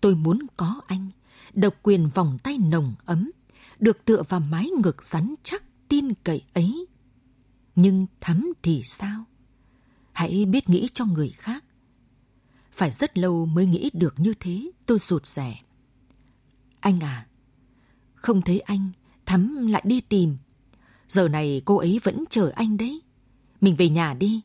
Tôi 0.00 0.14
muốn 0.14 0.38
có 0.56 0.80
anh, 0.86 1.10
độc 1.54 1.74
quyền 1.82 2.08
vòng 2.08 2.38
tay 2.42 2.58
nồng 2.58 2.94
ấm, 3.04 3.30
được 3.78 4.04
tựa 4.04 4.22
vào 4.28 4.40
mái 4.40 4.70
ngực 4.84 5.04
rắn 5.04 5.34
chắc 5.42 5.64
tin 5.88 6.14
cậy 6.24 6.42
ấy. 6.52 6.86
Nhưng 7.74 8.06
thắm 8.20 8.52
thì 8.62 8.82
sao? 8.84 9.24
Hãy 10.12 10.44
biết 10.44 10.68
nghĩ 10.68 10.88
cho 10.94 11.04
người 11.04 11.30
khác. 11.30 11.64
Phải 12.72 12.90
rất 12.90 13.18
lâu 13.18 13.46
mới 13.46 13.66
nghĩ 13.66 13.90
được 13.92 14.14
như 14.16 14.34
thế, 14.40 14.70
tôi 14.86 14.98
rụt 14.98 15.26
rẻ. 15.26 15.58
Anh 16.80 17.00
à, 17.00 17.26
không 18.14 18.42
thấy 18.42 18.60
anh, 18.60 18.90
Thắm 19.32 19.66
lại 19.66 19.82
đi 19.86 20.00
tìm. 20.00 20.36
Giờ 21.08 21.28
này 21.28 21.62
cô 21.64 21.76
ấy 21.76 22.00
vẫn 22.02 22.24
chờ 22.30 22.52
anh 22.54 22.76
đấy. 22.76 23.02
Mình 23.60 23.76
về 23.76 23.88
nhà 23.88 24.14
đi. 24.14 24.40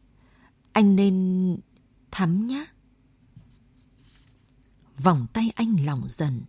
Anh 0.71 0.95
nên... 0.95 1.57
Thắm 2.11 2.45
nhá. 2.45 2.65
Vòng 4.97 5.27
tay 5.33 5.51
anh 5.55 5.85
lỏng 5.85 6.05
dần. 6.09 6.41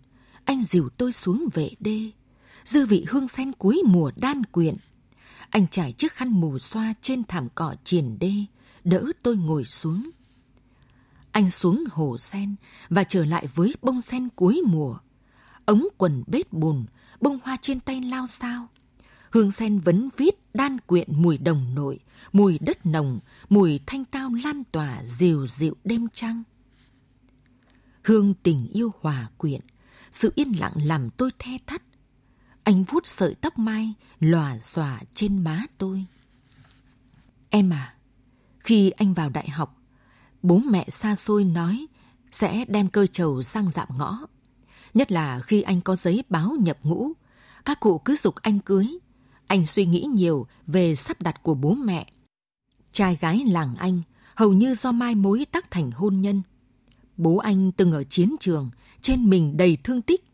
Anh 0.44 0.62
dìu 0.62 0.88
tôi 0.88 1.12
xuống 1.12 1.48
vệ 1.54 1.70
đê. 1.80 2.10
Dư 2.64 2.86
vị 2.86 3.04
hương 3.08 3.28
sen 3.28 3.52
cuối 3.52 3.82
mùa 3.86 4.10
đan 4.16 4.44
quyện. 4.44 4.74
Anh 5.50 5.66
trải 5.68 5.92
chiếc 5.92 6.12
khăn 6.12 6.28
mù 6.28 6.58
xoa 6.58 6.94
trên 7.00 7.24
thảm 7.24 7.48
cỏ 7.54 7.74
triển 7.84 8.18
đê, 8.18 8.32
đỡ 8.84 9.04
tôi 9.22 9.36
ngồi 9.36 9.64
xuống. 9.64 10.10
Anh 11.32 11.50
xuống 11.50 11.84
hồ 11.90 12.18
sen 12.18 12.54
và 12.88 13.04
trở 13.04 13.24
lại 13.24 13.46
với 13.54 13.74
bông 13.82 14.00
sen 14.00 14.28
cuối 14.36 14.62
mùa. 14.66 14.98
Ống 15.64 15.88
quần 15.96 16.22
bết 16.26 16.52
bùn, 16.52 16.86
bông 17.20 17.38
hoa 17.44 17.56
trên 17.62 17.80
tay 17.80 18.00
lao 18.00 18.26
sao. 18.26 18.68
Hương 19.30 19.52
sen 19.52 19.78
vấn 19.78 20.08
vít 20.16 20.34
đan 20.54 20.78
quyện 20.80 21.08
mùi 21.22 21.38
đồng 21.38 21.74
nội, 21.74 21.98
mùi 22.32 22.58
đất 22.58 22.86
nồng, 22.86 23.20
mùi 23.48 23.80
thanh 23.86 24.04
tao 24.04 24.30
lan 24.44 24.62
tỏa 24.64 25.04
dịu 25.04 25.46
dịu 25.46 25.76
đêm 25.84 26.08
trăng. 26.12 26.42
Hương 28.04 28.34
tình 28.34 28.68
yêu 28.72 28.92
hòa 29.00 29.30
quyện, 29.38 29.60
sự 30.12 30.32
yên 30.34 30.52
lặng 30.58 30.72
làm 30.84 31.10
tôi 31.10 31.30
the 31.38 31.58
thắt. 31.66 31.82
Anh 32.64 32.84
vuốt 32.84 33.06
sợi 33.06 33.34
tóc 33.34 33.58
mai, 33.58 33.94
lòa 34.20 34.58
xòa 34.58 35.00
trên 35.14 35.44
má 35.44 35.64
tôi. 35.78 36.04
Em 37.50 37.70
à, 37.70 37.94
khi 38.68 38.90
anh 38.90 39.14
vào 39.14 39.30
đại 39.30 39.48
học, 39.48 39.82
bố 40.42 40.58
mẹ 40.58 40.86
xa 40.88 41.16
xôi 41.16 41.44
nói 41.44 41.86
sẽ 42.30 42.64
đem 42.68 42.88
cơ 42.88 43.06
trầu 43.06 43.42
sang 43.42 43.70
dạm 43.70 43.88
ngõ. 43.98 44.18
Nhất 44.94 45.12
là 45.12 45.40
khi 45.40 45.62
anh 45.62 45.80
có 45.80 45.96
giấy 45.96 46.24
báo 46.28 46.56
nhập 46.60 46.78
ngũ, 46.82 47.12
các 47.64 47.80
cụ 47.80 47.98
cứ 47.98 48.16
dục 48.16 48.34
anh 48.34 48.60
cưới. 48.60 48.98
Anh 49.46 49.66
suy 49.66 49.86
nghĩ 49.86 50.06
nhiều 50.14 50.46
về 50.66 50.94
sắp 50.94 51.22
đặt 51.22 51.42
của 51.42 51.54
bố 51.54 51.74
mẹ. 51.74 52.12
Trai 52.92 53.18
gái 53.20 53.44
làng 53.48 53.74
anh 53.76 54.02
hầu 54.34 54.52
như 54.52 54.74
do 54.74 54.92
mai 54.92 55.14
mối 55.14 55.46
tác 55.52 55.70
thành 55.70 55.90
hôn 55.90 56.20
nhân. 56.20 56.42
Bố 57.16 57.36
anh 57.36 57.72
từng 57.72 57.92
ở 57.92 58.04
chiến 58.04 58.36
trường, 58.40 58.70
trên 59.00 59.30
mình 59.30 59.56
đầy 59.56 59.78
thương 59.84 60.02
tích. 60.02 60.24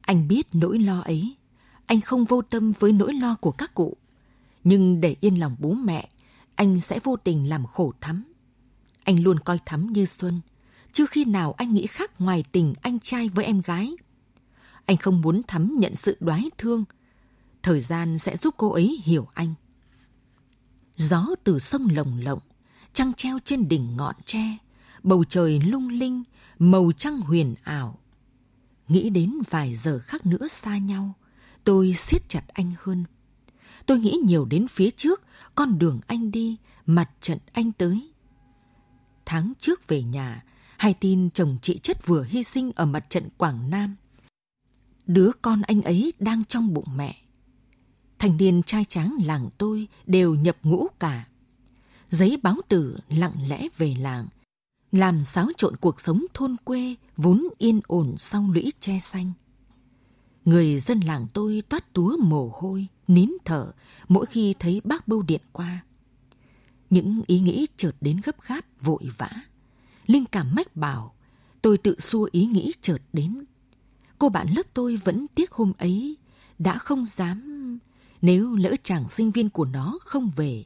Anh 0.00 0.28
biết 0.28 0.46
nỗi 0.52 0.78
lo 0.78 1.00
ấy. 1.00 1.36
Anh 1.86 2.00
không 2.00 2.24
vô 2.24 2.42
tâm 2.42 2.72
với 2.78 2.92
nỗi 2.92 3.14
lo 3.14 3.36
của 3.40 3.52
các 3.52 3.74
cụ. 3.74 3.96
Nhưng 4.64 5.00
để 5.00 5.16
yên 5.20 5.40
lòng 5.40 5.56
bố 5.58 5.70
mẹ, 5.70 6.08
anh 6.56 6.80
sẽ 6.80 6.98
vô 7.04 7.16
tình 7.16 7.48
làm 7.48 7.66
khổ 7.66 7.92
thắm. 8.00 8.24
Anh 9.04 9.22
luôn 9.22 9.38
coi 9.38 9.58
thắm 9.66 9.92
như 9.92 10.06
Xuân. 10.06 10.40
Chưa 10.92 11.06
khi 11.06 11.24
nào 11.24 11.52
anh 11.52 11.74
nghĩ 11.74 11.86
khác 11.86 12.20
ngoài 12.20 12.44
tình 12.52 12.74
anh 12.82 13.00
trai 13.00 13.28
với 13.28 13.44
em 13.44 13.60
gái. 13.60 13.96
Anh 14.84 14.96
không 14.96 15.20
muốn 15.20 15.42
thắm 15.48 15.76
nhận 15.78 15.94
sự 15.94 16.16
đoái 16.20 16.50
thương. 16.58 16.84
Thời 17.62 17.80
gian 17.80 18.18
sẽ 18.18 18.36
giúp 18.36 18.54
cô 18.56 18.72
ấy 18.72 19.00
hiểu 19.04 19.28
anh. 19.34 19.54
Gió 20.96 21.26
từ 21.44 21.58
sông 21.58 21.88
lồng 21.92 22.18
lộng, 22.18 22.40
trăng 22.92 23.12
treo 23.14 23.38
trên 23.44 23.68
đỉnh 23.68 23.96
ngọn 23.96 24.14
tre, 24.24 24.56
bầu 25.02 25.24
trời 25.24 25.60
lung 25.60 25.88
linh, 25.88 26.22
màu 26.58 26.92
trăng 26.96 27.20
huyền 27.20 27.54
ảo. 27.62 27.98
Nghĩ 28.88 29.10
đến 29.10 29.32
vài 29.50 29.76
giờ 29.76 29.98
khác 29.98 30.26
nữa 30.26 30.48
xa 30.48 30.78
nhau, 30.78 31.14
tôi 31.64 31.92
siết 31.92 32.28
chặt 32.28 32.42
anh 32.48 32.72
hơn. 32.78 33.04
Tôi 33.86 34.00
nghĩ 34.00 34.18
nhiều 34.24 34.44
đến 34.44 34.68
phía 34.68 34.90
trước, 34.90 35.22
con 35.54 35.78
đường 35.78 36.00
anh 36.06 36.30
đi, 36.30 36.56
mặt 36.86 37.10
trận 37.20 37.38
anh 37.52 37.72
tới. 37.72 38.12
Tháng 39.26 39.52
trước 39.58 39.88
về 39.88 40.02
nhà, 40.02 40.44
hay 40.78 40.94
tin 40.94 41.30
chồng 41.30 41.58
chị 41.62 41.78
chất 41.78 42.06
vừa 42.06 42.22
hy 42.22 42.44
sinh 42.44 42.72
ở 42.76 42.84
mặt 42.84 43.10
trận 43.10 43.28
Quảng 43.36 43.70
Nam. 43.70 43.96
Đứa 45.06 45.30
con 45.42 45.62
anh 45.62 45.82
ấy 45.82 46.12
đang 46.18 46.44
trong 46.44 46.74
bụng 46.74 46.96
mẹ. 46.96 47.16
Thành 48.18 48.36
niên 48.36 48.62
trai 48.62 48.84
tráng 48.84 49.16
làng 49.24 49.48
tôi 49.58 49.88
đều 50.06 50.34
nhập 50.34 50.56
ngũ 50.62 50.86
cả. 50.98 51.26
Giấy 52.08 52.38
báo 52.42 52.56
tử 52.68 52.96
lặng 53.08 53.34
lẽ 53.48 53.68
về 53.78 53.94
làng, 53.98 54.26
làm 54.92 55.24
xáo 55.24 55.48
trộn 55.56 55.76
cuộc 55.76 56.00
sống 56.00 56.26
thôn 56.34 56.56
quê 56.64 56.94
vốn 57.16 57.48
yên 57.58 57.80
ổn 57.86 58.14
sau 58.18 58.50
lũy 58.54 58.72
che 58.80 58.98
xanh. 58.98 59.32
Người 60.46 60.78
dân 60.78 61.00
làng 61.00 61.26
tôi 61.34 61.62
toát 61.68 61.92
túa 61.92 62.16
mồ 62.16 62.50
hôi, 62.54 62.86
nín 63.08 63.30
thở 63.44 63.72
mỗi 64.08 64.26
khi 64.26 64.54
thấy 64.58 64.80
bác 64.84 65.08
bưu 65.08 65.22
điện 65.22 65.40
qua. 65.52 65.84
Những 66.90 67.22
ý 67.26 67.40
nghĩ 67.40 67.66
chợt 67.76 67.92
đến 68.00 68.20
gấp 68.24 68.42
gáp, 68.42 68.64
vội 68.80 69.10
vã. 69.18 69.30
Linh 70.06 70.24
cảm 70.24 70.54
mách 70.54 70.76
bảo, 70.76 71.14
tôi 71.62 71.78
tự 71.78 72.00
xua 72.00 72.28
ý 72.32 72.46
nghĩ 72.46 72.72
chợt 72.80 72.98
đến. 73.12 73.44
Cô 74.18 74.28
bạn 74.28 74.48
lớp 74.56 74.62
tôi 74.74 74.96
vẫn 74.96 75.26
tiếc 75.34 75.52
hôm 75.52 75.72
ấy, 75.78 76.16
đã 76.58 76.78
không 76.78 77.04
dám... 77.04 77.62
Nếu 78.22 78.56
lỡ 78.56 78.74
chàng 78.82 79.08
sinh 79.08 79.30
viên 79.30 79.48
của 79.48 79.64
nó 79.64 79.98
không 80.04 80.30
về, 80.36 80.64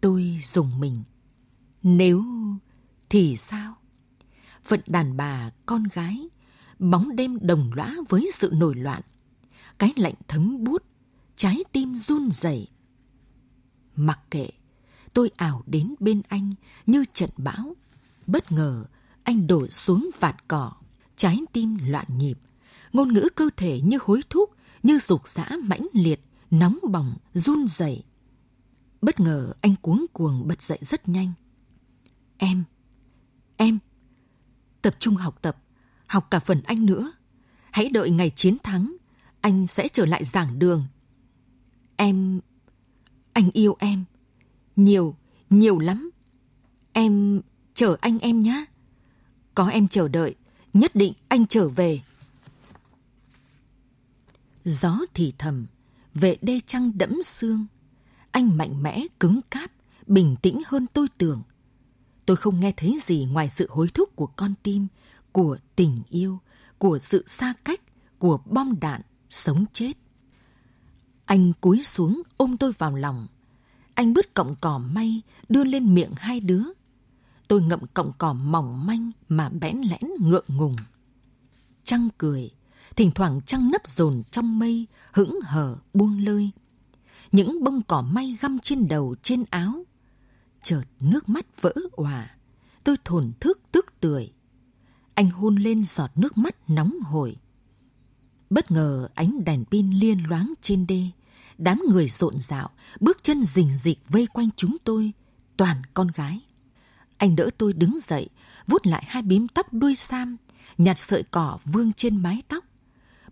tôi 0.00 0.38
dùng 0.42 0.80
mình. 0.80 1.02
Nếu 1.82 2.24
thì 3.08 3.36
sao? 3.36 3.74
Phận 4.64 4.80
đàn 4.86 5.16
bà, 5.16 5.50
con 5.66 5.84
gái, 5.92 6.28
bóng 6.80 7.16
đêm 7.16 7.38
đồng 7.42 7.70
lõa 7.74 7.96
với 8.08 8.30
sự 8.34 8.52
nổi 8.54 8.74
loạn. 8.74 9.02
Cái 9.78 9.92
lạnh 9.96 10.14
thấm 10.28 10.64
bút, 10.64 10.82
trái 11.36 11.64
tim 11.72 11.94
run 11.94 12.30
rẩy. 12.30 12.68
Mặc 13.96 14.20
kệ, 14.30 14.48
tôi 15.14 15.30
ảo 15.36 15.62
đến 15.66 15.94
bên 16.00 16.22
anh 16.28 16.54
như 16.86 17.04
trận 17.14 17.30
bão. 17.36 17.76
Bất 18.26 18.52
ngờ, 18.52 18.84
anh 19.22 19.46
đổ 19.46 19.66
xuống 19.68 20.10
vạt 20.20 20.48
cỏ, 20.48 20.72
trái 21.16 21.38
tim 21.52 21.78
loạn 21.86 22.06
nhịp. 22.18 22.38
Ngôn 22.92 23.12
ngữ 23.12 23.28
cơ 23.34 23.50
thể 23.56 23.80
như 23.80 23.98
hối 24.02 24.20
thúc, 24.30 24.50
như 24.82 24.98
dục 24.98 25.28
dã 25.28 25.50
mãnh 25.64 25.86
liệt, 25.92 26.20
nóng 26.50 26.78
bỏng, 26.90 27.16
run 27.34 27.66
rẩy. 27.68 28.04
Bất 29.02 29.20
ngờ 29.20 29.52
anh 29.60 29.74
cuống 29.76 30.06
cuồng 30.12 30.48
bật 30.48 30.62
dậy 30.62 30.78
rất 30.82 31.08
nhanh. 31.08 31.32
Em, 32.36 32.64
em, 33.56 33.78
tập 34.82 34.96
trung 34.98 35.14
học 35.14 35.38
tập, 35.42 35.62
học 36.10 36.30
cả 36.30 36.38
phần 36.38 36.60
anh 36.62 36.86
nữa. 36.86 37.12
Hãy 37.70 37.88
đợi 37.88 38.10
ngày 38.10 38.30
chiến 38.30 38.56
thắng, 38.62 38.96
anh 39.40 39.66
sẽ 39.66 39.88
trở 39.88 40.06
lại 40.06 40.24
giảng 40.24 40.58
đường. 40.58 40.86
Em, 41.96 42.40
anh 43.32 43.50
yêu 43.52 43.76
em, 43.78 44.04
nhiều, 44.76 45.16
nhiều 45.50 45.78
lắm. 45.78 46.10
Em 46.92 47.40
chờ 47.74 47.96
anh 48.00 48.18
em 48.18 48.40
nhé. 48.40 48.64
Có 49.54 49.66
em 49.68 49.88
chờ 49.88 50.08
đợi, 50.08 50.34
nhất 50.72 50.94
định 50.94 51.12
anh 51.28 51.46
trở 51.46 51.68
về. 51.68 52.00
Gió 54.64 54.98
thì 55.14 55.32
thầm, 55.38 55.66
vệ 56.14 56.36
đê 56.42 56.60
trăng 56.66 56.92
đẫm 56.94 57.22
xương. 57.22 57.66
Anh 58.30 58.56
mạnh 58.56 58.82
mẽ, 58.82 59.02
cứng 59.20 59.40
cáp, 59.50 59.70
bình 60.06 60.36
tĩnh 60.42 60.62
hơn 60.66 60.86
tôi 60.92 61.08
tưởng. 61.18 61.42
Tôi 62.26 62.36
không 62.36 62.60
nghe 62.60 62.72
thấy 62.76 62.98
gì 63.02 63.28
ngoài 63.32 63.50
sự 63.50 63.66
hối 63.70 63.88
thúc 63.88 64.16
của 64.16 64.26
con 64.26 64.54
tim, 64.62 64.86
của 65.32 65.58
tình 65.76 65.98
yêu, 66.08 66.40
của 66.78 66.98
sự 66.98 67.24
xa 67.26 67.54
cách, 67.64 67.80
của 68.18 68.38
bom 68.44 68.80
đạn, 68.80 69.00
sống 69.28 69.64
chết. 69.72 69.92
Anh 71.24 71.52
cúi 71.60 71.82
xuống 71.82 72.22
ôm 72.36 72.56
tôi 72.56 72.72
vào 72.78 72.96
lòng. 72.96 73.26
Anh 73.94 74.14
bứt 74.14 74.34
cọng 74.34 74.54
cỏ 74.60 74.78
may 74.78 75.22
đưa 75.48 75.64
lên 75.64 75.94
miệng 75.94 76.12
hai 76.16 76.40
đứa. 76.40 76.62
Tôi 77.48 77.62
ngậm 77.62 77.80
cọng 77.94 78.12
cỏ 78.18 78.32
mỏng 78.32 78.86
manh 78.86 79.10
mà 79.28 79.48
bẽn 79.48 79.76
lẽn 79.76 80.10
ngượng 80.20 80.44
ngùng. 80.48 80.76
Trăng 81.84 82.08
cười, 82.18 82.50
thỉnh 82.96 83.10
thoảng 83.10 83.40
trăng 83.46 83.70
nấp 83.70 83.86
dồn 83.86 84.22
trong 84.30 84.58
mây, 84.58 84.86
hững 85.12 85.40
hờ 85.44 85.76
buông 85.94 86.24
lơi. 86.24 86.50
Những 87.32 87.64
bông 87.64 87.82
cỏ 87.82 88.02
may 88.02 88.36
găm 88.40 88.58
trên 88.58 88.88
đầu 88.88 89.14
trên 89.22 89.44
áo. 89.50 89.84
Chợt 90.62 90.82
nước 91.00 91.28
mắt 91.28 91.62
vỡ 91.62 91.74
òa, 91.92 92.36
tôi 92.84 92.96
thổn 93.04 93.32
thức 93.40 93.60
tức 93.72 93.86
tưởi. 94.00 94.32
Anh 95.20 95.30
hôn 95.30 95.56
lên 95.56 95.84
giọt 95.84 96.10
nước 96.14 96.38
mắt 96.38 96.70
nóng 96.70 97.00
hổi. 97.00 97.36
Bất 98.50 98.70
ngờ 98.70 99.08
ánh 99.14 99.44
đèn 99.44 99.64
pin 99.64 99.90
liên 99.90 100.18
loáng 100.28 100.54
trên 100.62 100.86
đê, 100.86 101.02
Đám 101.58 101.82
người 101.90 102.08
rộn 102.08 102.40
rạo, 102.40 102.70
bước 103.00 103.22
chân 103.22 103.44
rình 103.44 103.78
rịch 103.78 103.98
vây 104.08 104.26
quanh 104.26 104.48
chúng 104.56 104.76
tôi, 104.84 105.12
toàn 105.56 105.82
con 105.94 106.08
gái. 106.14 106.40
Anh 107.16 107.36
đỡ 107.36 107.50
tôi 107.58 107.72
đứng 107.72 107.98
dậy, 108.00 108.28
vuốt 108.66 108.86
lại 108.86 109.04
hai 109.06 109.22
bím 109.22 109.48
tóc 109.48 109.72
đuôi 109.72 109.94
sam, 109.94 110.36
nhặt 110.78 110.98
sợi 110.98 111.22
cỏ 111.30 111.58
vương 111.64 111.92
trên 111.92 112.16
mái 112.16 112.42
tóc. 112.48 112.64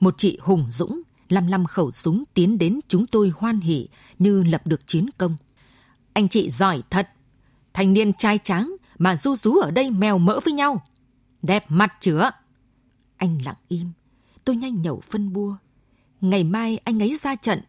Một 0.00 0.14
chị 0.18 0.38
hùng 0.40 0.66
dũng, 0.71 1.02
lăm 1.28 1.47
lăm 1.47 1.66
khẩu 1.66 1.90
súng 1.90 2.25
tiến 2.35 2.59
đến 2.59 2.80
chúng 2.88 3.07
tôi 3.07 3.33
hoan 3.37 3.61
hỉ 3.61 3.88
như 4.18 4.42
lập 4.42 4.66
được 4.66 4.87
chiến 4.87 5.07
công. 5.18 5.37
Anh 6.12 6.28
chị 6.28 6.50
giỏi 6.50 6.83
thật, 6.90 7.09
thanh 7.75 7.92
niên 7.92 8.12
trai 8.12 8.38
tráng 8.38 8.76
mà 8.99 9.16
du 9.16 9.37
rú 9.37 9.54
ở 9.54 9.71
đây 9.71 9.90
mèo 9.90 10.18
mỡ 10.18 10.40
với 10.45 10.52
nhau. 10.52 10.83
Đẹp 11.42 11.64
mặt 11.68 11.92
chữa. 12.00 12.30
Anh 13.16 13.38
lặng 13.45 13.57
im, 13.68 13.87
tôi 14.45 14.57
nhanh 14.57 14.83
nhẩu 14.83 15.00
phân 15.00 15.33
bua. 15.33 15.57
Ngày 16.21 16.45
mai 16.45 16.78
anh 16.78 17.02
ấy 17.02 17.16
ra 17.16 17.35
trận, 17.35 17.61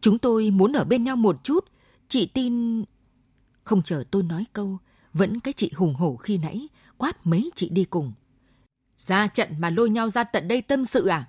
chúng 0.00 0.18
tôi 0.18 0.50
muốn 0.50 0.72
ở 0.72 0.84
bên 0.84 1.04
nhau 1.04 1.16
một 1.16 1.44
chút, 1.44 1.64
chị 2.08 2.26
tin... 2.26 2.84
Không 3.64 3.82
chờ 3.82 4.04
tôi 4.10 4.22
nói 4.22 4.46
câu, 4.52 4.78
vẫn 5.12 5.40
cái 5.40 5.52
chị 5.52 5.70
hùng 5.76 5.94
hổ 5.94 6.16
khi 6.16 6.38
nãy, 6.38 6.68
quát 6.96 7.26
mấy 7.26 7.50
chị 7.54 7.68
đi 7.68 7.84
cùng. 7.84 8.12
Ra 8.96 9.26
trận 9.26 9.48
mà 9.58 9.70
lôi 9.70 9.90
nhau 9.90 10.10
ra 10.10 10.24
tận 10.24 10.48
đây 10.48 10.62
tâm 10.62 10.84
sự 10.84 11.06
à? 11.06 11.28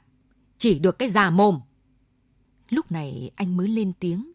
Chỉ 0.58 0.80
được 0.80 1.00
cái 1.00 1.10
già 1.10 1.30
mồm. 1.30 1.60
Lúc 2.70 2.92
này 2.92 3.32
anh 3.36 3.58
mới 3.58 3.68
lên 3.68 3.94
tiếng. 4.00 4.32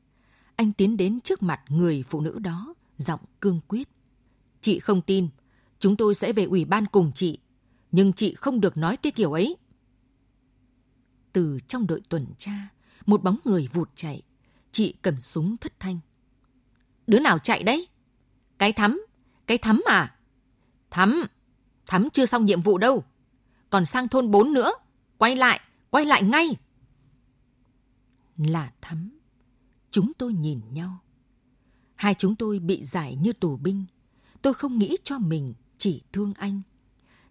Anh 0.57 0.73
tiến 0.73 0.97
đến 0.97 1.21
trước 1.21 1.43
mặt 1.43 1.61
người 1.69 2.05
phụ 2.09 2.21
nữ 2.21 2.39
đó, 2.39 2.75
giọng 2.97 3.21
cương 3.41 3.61
quyết. 3.69 3.89
Chị 4.61 4.79
không 4.79 5.03
tin, 5.03 5.29
chúng 5.79 5.97
tôi 5.97 6.15
sẽ 6.15 6.33
về 6.33 6.45
ủy 6.45 6.65
ban 6.65 6.87
cùng 6.87 7.13
chị. 7.15 7.39
Nhưng 7.97 8.13
chị 8.13 8.35
không 8.35 8.61
được 8.61 8.77
nói 8.77 8.97
cái 8.97 9.13
kiểu 9.13 9.33
ấy. 9.33 9.57
Từ 11.33 11.59
trong 11.67 11.87
đội 11.87 12.01
tuần 12.09 12.27
tra, 12.39 12.69
một 13.07 13.23
bóng 13.23 13.39
người 13.45 13.69
vụt 13.73 13.91
chạy. 13.95 14.23
Chị 14.73 14.95
cầm 15.03 15.21
súng 15.21 15.57
thất 15.57 15.81
thanh. 15.81 15.99
Đứa 17.07 17.19
nào 17.19 17.39
chạy 17.39 17.63
đấy? 17.63 17.89
Cái 18.59 18.73
thắm, 18.73 19.07
cái 19.47 19.59
thắm 19.59 19.81
à? 19.87 20.17
Thắm, 20.91 21.23
thắm 21.87 22.11
chưa 22.11 22.27
xong 22.27 22.45
nhiệm 22.45 22.61
vụ 22.61 22.79
đâu. 22.79 23.05
Còn 23.71 23.87
sang 23.87 24.09
thôn 24.09 24.31
4 24.31 24.53
nữa. 24.53 24.73
Quay 25.19 25.37
lại, 25.37 25.61
quay 25.91 26.05
lại 26.05 26.23
ngay. 26.23 26.57
Là 28.37 28.73
thắm. 28.81 29.19
Chúng 29.91 30.13
tôi 30.19 30.33
nhìn 30.33 30.61
nhau. 30.73 30.99
Hai 31.95 32.15
chúng 32.15 32.37
tôi 32.37 32.59
bị 32.59 32.85
giải 32.85 33.17
như 33.17 33.33
tù 33.33 33.57
binh. 33.57 33.85
Tôi 34.43 34.55
không 34.55 34.79
nghĩ 34.79 34.97
cho 35.03 35.19
mình, 35.19 35.55
chỉ 35.79 36.03
thương 36.13 36.33
anh. 36.33 36.63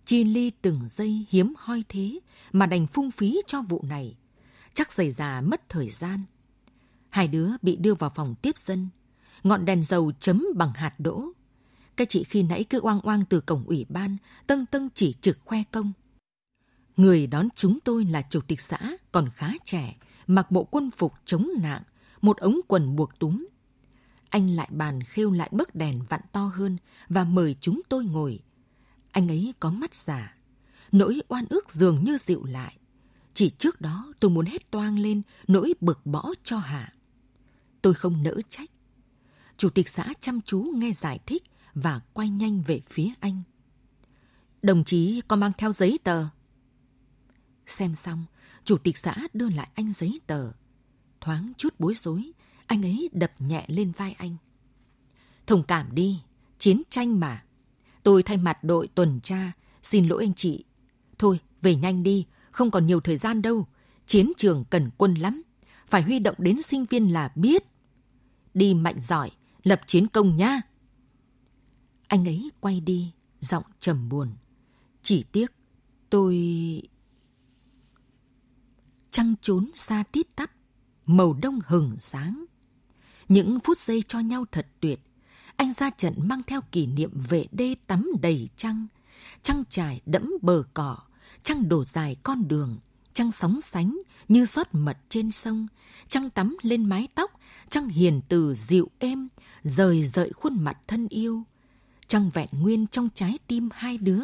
Chi 0.05 0.23
ly 0.23 0.51
từng 0.61 0.79
giây 0.87 1.25
hiếm 1.29 1.53
hoi 1.57 1.83
thế 1.89 2.19
mà 2.51 2.65
đành 2.65 2.87
phung 2.87 3.11
phí 3.11 3.41
cho 3.47 3.61
vụ 3.61 3.83
này. 3.87 4.15
Chắc 4.73 4.93
giày 4.93 5.11
già 5.11 5.41
mất 5.41 5.69
thời 5.69 5.89
gian. 5.89 6.23
Hai 7.09 7.27
đứa 7.27 7.49
bị 7.61 7.75
đưa 7.75 7.93
vào 7.93 8.09
phòng 8.15 8.35
tiếp 8.41 8.57
dân. 8.57 8.89
Ngọn 9.43 9.65
đèn 9.65 9.83
dầu 9.83 10.11
chấm 10.19 10.45
bằng 10.55 10.73
hạt 10.73 10.93
đỗ. 10.97 11.23
Cái 11.95 12.07
chị 12.09 12.23
khi 12.23 12.43
nãy 12.43 12.63
cứ 12.63 12.79
oang 12.79 12.99
oang 12.99 13.25
từ 13.25 13.39
cổng 13.41 13.63
ủy 13.63 13.85
ban, 13.89 14.17
tân 14.47 14.65
tân 14.65 14.89
chỉ 14.93 15.13
trực 15.21 15.37
khoe 15.45 15.63
công. 15.71 15.91
Người 16.97 17.27
đón 17.27 17.47
chúng 17.55 17.79
tôi 17.79 18.05
là 18.05 18.21
chủ 18.29 18.41
tịch 18.41 18.61
xã, 18.61 18.91
còn 19.11 19.29
khá 19.35 19.51
trẻ, 19.65 19.95
mặc 20.27 20.51
bộ 20.51 20.63
quân 20.63 20.91
phục 20.91 21.13
chống 21.25 21.49
nạn, 21.61 21.83
một 22.21 22.37
ống 22.37 22.59
quần 22.67 22.95
buộc 22.95 23.19
túm. 23.19 23.47
Anh 24.29 24.49
lại 24.55 24.69
bàn 24.71 25.03
khêu 25.03 25.31
lại 25.31 25.49
bức 25.51 25.75
đèn 25.75 26.03
vặn 26.09 26.21
to 26.31 26.51
hơn 26.55 26.77
và 27.09 27.23
mời 27.23 27.55
chúng 27.59 27.81
tôi 27.89 28.05
ngồi. 28.05 28.39
Anh 29.13 29.27
ấy 29.27 29.53
có 29.59 29.71
mắt 29.71 29.95
giả. 29.95 30.37
Nỗi 30.91 31.21
oan 31.27 31.45
ước 31.49 31.71
dường 31.71 32.03
như 32.03 32.17
dịu 32.17 32.43
lại. 32.43 32.77
Chỉ 33.33 33.49
trước 33.49 33.81
đó 33.81 34.13
tôi 34.19 34.31
muốn 34.31 34.45
hết 34.45 34.71
toang 34.71 34.99
lên 34.99 35.21
nỗi 35.47 35.73
bực 35.81 36.05
bõ 36.05 36.33
cho 36.43 36.57
Hạ. 36.57 36.93
Tôi 37.81 37.93
không 37.93 38.23
nỡ 38.23 38.41
trách. 38.49 38.69
Chủ 39.57 39.69
tịch 39.69 39.89
xã 39.89 40.13
chăm 40.19 40.41
chú 40.41 40.61
nghe 40.75 40.91
giải 40.93 41.19
thích 41.25 41.43
và 41.73 42.01
quay 42.13 42.29
nhanh 42.29 42.61
về 42.61 42.81
phía 42.89 43.09
anh. 43.19 43.43
Đồng 44.61 44.83
chí 44.83 45.21
có 45.27 45.35
mang 45.35 45.51
theo 45.57 45.73
giấy 45.73 45.99
tờ? 46.03 46.25
Xem 47.65 47.95
xong, 47.95 48.25
chủ 48.63 48.77
tịch 48.77 48.97
xã 48.97 49.15
đưa 49.33 49.49
lại 49.49 49.69
anh 49.75 49.93
giấy 49.93 50.19
tờ. 50.27 50.51
Thoáng 51.21 51.53
chút 51.57 51.73
bối 51.79 51.93
rối, 51.93 52.31
anh 52.65 52.81
ấy 52.81 53.09
đập 53.13 53.31
nhẹ 53.39 53.65
lên 53.67 53.91
vai 53.91 54.13
anh. 54.13 54.35
Thông 55.47 55.63
cảm 55.63 55.95
đi, 55.95 56.19
chiến 56.57 56.81
tranh 56.89 57.19
mà. 57.19 57.43
Tôi 58.03 58.23
thay 58.23 58.37
mặt 58.37 58.63
đội 58.63 58.87
tuần 58.87 59.19
tra, 59.23 59.51
xin 59.81 60.07
lỗi 60.07 60.23
anh 60.23 60.33
chị. 60.33 60.65
Thôi, 61.17 61.39
về 61.61 61.75
nhanh 61.75 62.03
đi, 62.03 62.25
không 62.51 62.71
còn 62.71 62.85
nhiều 62.85 62.99
thời 62.99 63.17
gian 63.17 63.41
đâu. 63.41 63.67
Chiến 64.05 64.31
trường 64.37 64.65
cần 64.69 64.89
quân 64.97 65.13
lắm. 65.13 65.43
Phải 65.87 66.01
huy 66.01 66.19
động 66.19 66.35
đến 66.37 66.61
sinh 66.61 66.85
viên 66.85 67.13
là 67.13 67.31
biết. 67.35 67.63
Đi 68.53 68.73
mạnh 68.73 68.99
giỏi, 68.99 69.31
lập 69.63 69.81
chiến 69.85 70.07
công 70.07 70.37
nha. 70.37 70.61
Anh 72.07 72.27
ấy 72.27 72.51
quay 72.59 72.81
đi, 72.81 73.11
giọng 73.39 73.63
trầm 73.79 74.09
buồn. 74.09 74.27
Chỉ 75.01 75.23
tiếc, 75.31 75.51
tôi... 76.09 76.37
Trăng 79.11 79.35
trốn 79.41 79.71
xa 79.73 80.03
tít 80.11 80.35
tắp, 80.35 80.51
màu 81.05 81.33
đông 81.33 81.59
hừng 81.65 81.95
sáng. 81.99 82.45
Những 83.27 83.59
phút 83.59 83.79
giây 83.79 84.01
cho 84.07 84.19
nhau 84.19 84.45
thật 84.51 84.67
tuyệt. 84.79 84.99
Anh 85.55 85.73
ra 85.73 85.89
trận 85.89 86.13
mang 86.17 86.41
theo 86.47 86.61
kỷ 86.71 86.85
niệm 86.85 87.11
vệ 87.29 87.45
đê 87.51 87.75
tắm 87.87 88.09
đầy 88.21 88.49
trăng. 88.55 88.87
Trăng 89.41 89.63
trải 89.69 90.01
đẫm 90.05 90.33
bờ 90.41 90.63
cỏ, 90.73 90.97
trăng 91.43 91.69
đổ 91.69 91.85
dài 91.85 92.15
con 92.23 92.47
đường, 92.47 92.77
trăng 93.13 93.31
sóng 93.31 93.61
sánh 93.61 93.99
như 94.27 94.45
giót 94.45 94.67
mật 94.71 94.97
trên 95.09 95.31
sông, 95.31 95.67
trăng 96.07 96.29
tắm 96.29 96.57
lên 96.61 96.85
mái 96.85 97.07
tóc, 97.15 97.31
trăng 97.69 97.89
hiền 97.89 98.21
từ 98.29 98.53
dịu 98.55 98.89
êm, 98.99 99.27
rời 99.63 100.05
rợi 100.05 100.31
khuôn 100.33 100.63
mặt 100.63 100.77
thân 100.87 101.07
yêu. 101.07 101.43
Trăng 102.07 102.29
vẹn 102.33 102.49
nguyên 102.51 102.87
trong 102.87 103.09
trái 103.15 103.39
tim 103.47 103.69
hai 103.73 103.97
đứa. 103.97 104.21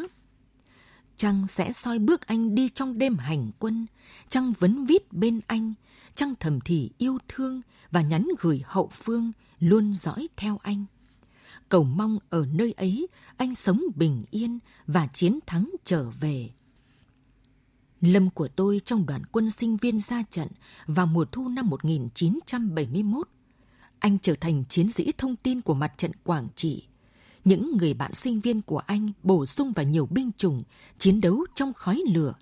Trăng 1.17 1.47
sẽ 1.47 1.73
soi 1.73 1.99
bước 1.99 2.27
anh 2.27 2.55
đi 2.55 2.69
trong 2.69 2.97
đêm 2.97 3.17
hành 3.17 3.51
quân, 3.59 3.85
Trăng 4.29 4.53
vấn 4.59 4.85
vít 4.85 5.13
bên 5.13 5.41
anh, 5.47 5.73
Trăng 6.15 6.33
thầm 6.39 6.59
thì 6.65 6.91
yêu 6.97 7.17
thương 7.27 7.61
và 7.91 8.01
nhắn 8.01 8.27
gửi 8.39 8.63
hậu 8.65 8.87
phương 8.87 9.31
luôn 9.59 9.93
dõi 9.93 10.27
theo 10.37 10.59
anh. 10.63 10.85
Cầu 11.69 11.83
mong 11.83 12.19
ở 12.29 12.45
nơi 12.53 12.73
ấy 12.77 13.07
anh 13.37 13.55
sống 13.55 13.81
bình 13.95 14.25
yên 14.31 14.59
và 14.87 15.07
chiến 15.07 15.39
thắng 15.47 15.69
trở 15.83 16.09
về. 16.09 16.49
Lâm 18.01 18.29
của 18.29 18.47
tôi 18.47 18.81
trong 18.85 19.05
đoàn 19.05 19.25
quân 19.25 19.51
sinh 19.51 19.77
viên 19.77 19.99
ra 19.99 20.23
trận 20.31 20.47
vào 20.87 21.07
mùa 21.07 21.25
thu 21.31 21.47
năm 21.47 21.69
1971. 21.69 23.29
Anh 23.99 24.19
trở 24.19 24.35
thành 24.41 24.63
chiến 24.69 24.89
sĩ 24.89 25.11
thông 25.17 25.35
tin 25.35 25.61
của 25.61 25.73
mặt 25.73 25.93
trận 25.97 26.11
Quảng 26.23 26.47
Trị. 26.55 26.83
Những 27.45 27.77
người 27.77 27.93
bạn 27.93 28.15
sinh 28.15 28.39
viên 28.39 28.61
của 28.61 28.77
anh 28.77 29.11
bổ 29.23 29.45
sung 29.45 29.71
vào 29.71 29.85
nhiều 29.85 30.05
binh 30.05 30.31
chủng, 30.37 30.63
chiến 30.97 31.21
đấu 31.21 31.45
trong 31.55 31.73
khói 31.73 32.03
lửa. 32.13 32.33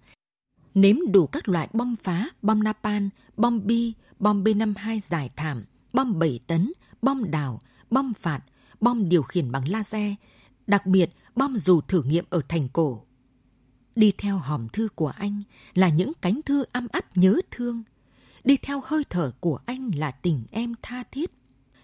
Nếm 0.74 0.96
đủ 1.12 1.28
các 1.28 1.50
loại 1.50 1.70
bom 1.74 1.96
phá, 2.04 2.30
bom 2.42 2.64
napalm, 2.64 3.10
bom 3.38 3.68
bi, 3.68 3.94
bom 4.20 4.44
B-52 4.44 5.00
giải 5.00 5.30
thảm, 5.36 5.66
bom 5.94 6.20
7 6.20 6.40
tấn, 6.48 6.74
bom 7.02 7.32
đào, 7.32 7.60
bom 7.90 8.14
phạt, 8.14 8.42
bom 8.82 9.10
điều 9.10 9.24
khiển 9.24 9.52
bằng 9.52 9.68
laser, 9.68 10.14
đặc 10.68 10.86
biệt 10.86 11.10
bom 11.36 11.58
dù 11.58 11.82
thử 11.82 12.04
nghiệm 12.04 12.26
ở 12.30 12.42
thành 12.48 12.70
cổ. 12.70 13.04
Đi 13.96 14.12
theo 14.18 14.38
hòm 14.38 14.70
thư 14.70 14.88
của 14.96 15.08
anh 15.08 15.44
là 15.74 15.90
những 15.90 16.12
cánh 16.22 16.42
thư 16.42 16.66
âm 16.72 16.88
áp 16.92 17.18
nhớ 17.18 17.40
thương. 17.52 17.84
Đi 18.44 18.58
theo 18.58 18.82
hơi 18.86 19.04
thở 19.10 19.32
của 19.40 19.60
anh 19.66 19.92
là 19.96 20.12
tình 20.12 20.44
em 20.52 20.74
tha 20.82 21.04
thiết. 21.12 21.32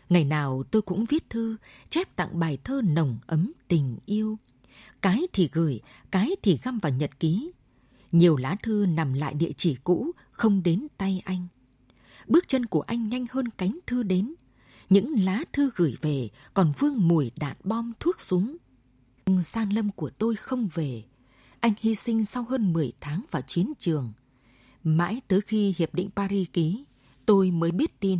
Ngày 0.10 0.24
nào 0.24 0.64
tôi 0.72 0.82
cũng 0.82 1.06
viết 1.06 1.30
thư, 1.30 1.58
chép 1.90 2.16
tặng 2.16 2.40
bài 2.40 2.58
thơ 2.64 2.82
nồng 2.86 3.18
ấm 3.28 3.52
tình 3.68 3.98
yêu. 4.06 4.38
Cái 5.02 5.28
thì 5.34 5.50
gửi, 5.52 5.82
cái 6.12 6.36
thì 6.44 6.60
găm 6.64 6.80
vào 6.80 6.92
nhật 6.92 7.20
ký. 7.20 7.52
Nhiều 8.12 8.38
lá 8.38 8.56
thư 8.64 8.86
nằm 8.86 9.14
lại 9.14 9.34
địa 9.34 9.52
chỉ 9.58 9.78
cũ, 9.84 10.12
không 10.32 10.64
đến 10.64 10.88
tay 10.98 11.22
anh. 11.26 11.48
Bước 12.28 12.48
chân 12.48 12.66
của 12.66 12.82
anh 12.82 13.10
nhanh 13.10 13.26
hơn 13.32 13.50
cánh 13.50 13.80
thư 13.88 14.04
đến. 14.04 14.34
Những 14.90 15.24
lá 15.24 15.44
thư 15.54 15.70
gửi 15.76 15.96
về 16.02 16.30
còn 16.54 16.74
vương 16.80 17.08
mùi 17.08 17.32
đạn 17.36 17.58
bom 17.64 17.94
thuốc 18.00 18.22
súng. 18.22 18.58
Nhưng 19.26 19.44
San 19.44 19.70
Lâm 19.70 19.92
của 19.92 20.10
tôi 20.10 20.36
không 20.36 20.70
về. 20.74 21.04
Anh 21.60 21.74
hy 21.80 21.96
sinh 21.96 22.26
sau 22.26 22.44
hơn 22.44 22.74
10 22.74 22.94
tháng 23.02 23.26
vào 23.32 23.42
chiến 23.42 23.74
trường. 23.80 24.14
Mãi 24.84 25.22
tới 25.28 25.42
khi 25.42 25.74
Hiệp 25.78 25.94
định 25.94 26.10
Paris 26.16 26.48
ký, 26.54 26.86
tôi 27.26 27.52
mới 27.52 27.72
biết 27.72 28.00
tin. 28.00 28.20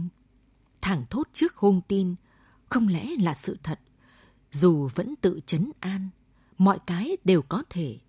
Thẳng 0.82 1.06
thốt 1.10 1.28
trước 1.34 1.56
hôn 1.56 1.82
tin, 1.88 2.16
không 2.70 2.88
lẽ 2.88 3.10
là 3.20 3.34
sự 3.34 3.58
thật. 3.64 3.80
Dù 4.52 4.90
vẫn 4.96 5.16
tự 5.16 5.40
chấn 5.46 5.72
an, 5.80 6.10
mọi 6.58 6.80
cái 6.86 7.18
đều 7.24 7.42
có 7.42 7.64
thể. 7.70 8.00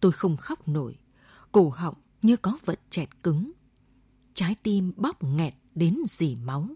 Tôi 0.00 0.12
không 0.12 0.36
khóc 0.36 0.68
nổi, 0.68 0.98
cổ 1.52 1.68
họng 1.68 1.94
như 2.22 2.36
có 2.36 2.58
vật 2.64 2.80
chẹt 2.90 3.08
cứng. 3.22 3.52
Trái 4.34 4.54
tim 4.62 4.92
bóp 4.96 5.22
nghẹt 5.22 5.54
đến 5.74 5.98
dì 6.08 6.34
máu. 6.34 6.68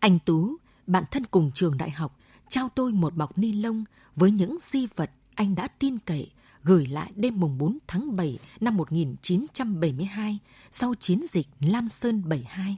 Anh 0.00 0.18
Tú, 0.18 0.56
bạn 0.86 1.04
thân 1.10 1.24
cùng 1.26 1.50
trường 1.54 1.76
đại 1.76 1.90
học, 1.90 2.18
trao 2.48 2.68
tôi 2.74 2.92
một 2.92 3.16
bọc 3.16 3.38
ni 3.38 3.52
lông 3.52 3.84
với 4.16 4.30
những 4.30 4.58
di 4.60 4.86
vật 4.96 5.10
anh 5.34 5.54
đã 5.54 5.68
tin 5.68 5.98
cậy 5.98 6.30
gửi 6.62 6.86
lại 6.86 7.12
đêm 7.16 7.40
mùng 7.40 7.58
4 7.58 7.78
tháng 7.86 8.16
7 8.16 8.38
năm 8.60 8.76
1972 8.76 10.38
sau 10.70 10.94
chiến 10.94 11.20
dịch 11.26 11.46
Lam 11.60 11.88
Sơn 11.88 12.22
72. 12.28 12.76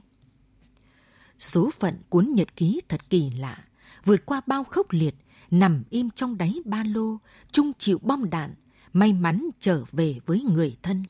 Số 1.39 1.69
phận 1.79 1.97
cuốn 2.09 2.33
nhật 2.33 2.55
ký 2.55 2.81
thật 2.89 3.09
kỳ 3.09 3.29
lạ, 3.29 3.63
vượt 4.05 4.25
qua 4.25 4.41
bao 4.47 4.63
khốc 4.63 4.85
liệt, 4.89 5.15
nằm 5.51 5.83
im 5.89 6.09
trong 6.09 6.37
đáy 6.37 6.55
ba 6.65 6.83
lô, 6.83 7.17
chung 7.51 7.71
chịu 7.77 7.99
bom 8.01 8.29
đạn, 8.29 8.55
may 8.93 9.13
mắn 9.13 9.49
trở 9.59 9.83
về 9.91 10.19
với 10.25 10.41
người 10.41 10.75
thân. 10.83 11.03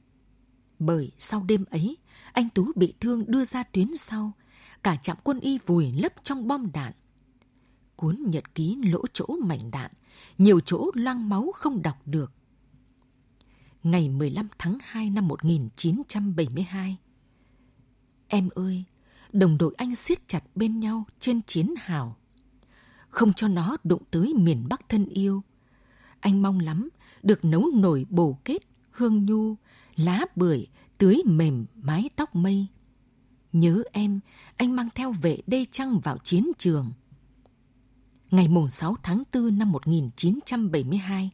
Bởi 0.80 1.12
sau 1.20 1.44
đêm 1.44 1.66
ấy, 1.70 1.98
anh 2.34 2.50
Tú 2.50 2.72
bị 2.76 2.94
thương 3.00 3.24
đưa 3.28 3.46
ra 3.46 3.64
tuyến 3.64 3.98
sau, 3.98 4.32
cả 4.84 4.96
trạm 4.96 5.18
quân 5.24 5.40
y 5.40 5.58
vùi 5.66 5.92
lấp 5.92 6.14
trong 6.24 6.48
bom 6.48 6.72
đạn. 6.74 6.94
Cuốn 7.96 8.18
nhật 8.26 8.56
ký 8.56 8.78
lỗ 8.86 9.06
chỗ 9.14 9.26
mảnh 9.46 9.72
đạn, 9.72 9.92
nhiều 10.38 10.60
chỗ 10.60 10.92
loang 10.94 11.30
máu 11.30 11.52
không 11.56 11.82
đọc 11.82 11.98
được. 12.06 12.32
Ngày 13.84 14.10
15 14.10 14.48
tháng 14.58 14.78
2 14.82 15.10
năm 15.10 15.28
1972 15.28 16.98
Em 18.28 18.50
ơi, 18.56 18.84
đồng 19.34 19.58
đội 19.58 19.74
anh 19.78 19.96
siết 19.96 20.28
chặt 20.28 20.44
bên 20.56 20.80
nhau 20.80 21.06
trên 21.20 21.42
chiến 21.42 21.74
hào. 21.78 22.18
Không 23.10 23.34
cho 23.34 23.48
nó 23.48 23.78
đụng 23.84 24.04
tới 24.12 24.34
miền 24.38 24.68
Bắc 24.70 24.90
thân 24.90 25.06
yêu. 25.06 25.44
Anh 26.20 26.42
mong 26.42 26.60
lắm 26.60 26.90
được 27.24 27.46
nấu 27.46 27.66
nổi 27.74 28.06
bổ 28.10 28.38
kết, 28.46 28.58
hương 28.92 29.26
nhu, 29.26 29.56
lá 29.96 30.26
bưởi, 30.36 30.68
tưới 30.98 31.22
mềm 31.26 31.66
mái 31.76 32.10
tóc 32.16 32.36
mây. 32.36 32.68
Nhớ 33.54 33.84
em, 33.92 34.20
anh 34.58 34.76
mang 34.76 34.90
theo 34.96 35.12
vệ 35.12 35.38
đê 35.48 35.66
trăng 35.72 36.00
vào 36.00 36.18
chiến 36.18 36.52
trường. 36.58 36.92
Ngày 38.32 38.48
mùng 38.48 38.70
6 38.70 38.96
tháng 39.04 39.24
4 39.34 39.58
năm 39.58 39.72
1972, 39.72 41.30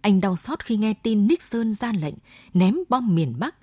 anh 0.00 0.20
đau 0.20 0.36
xót 0.36 0.64
khi 0.64 0.76
nghe 0.76 0.94
tin 0.94 1.26
Nixon 1.26 1.72
ra 1.72 1.92
lệnh 1.92 2.14
ném 2.54 2.76
bom 2.88 3.14
miền 3.14 3.34
Bắc. 3.38 3.54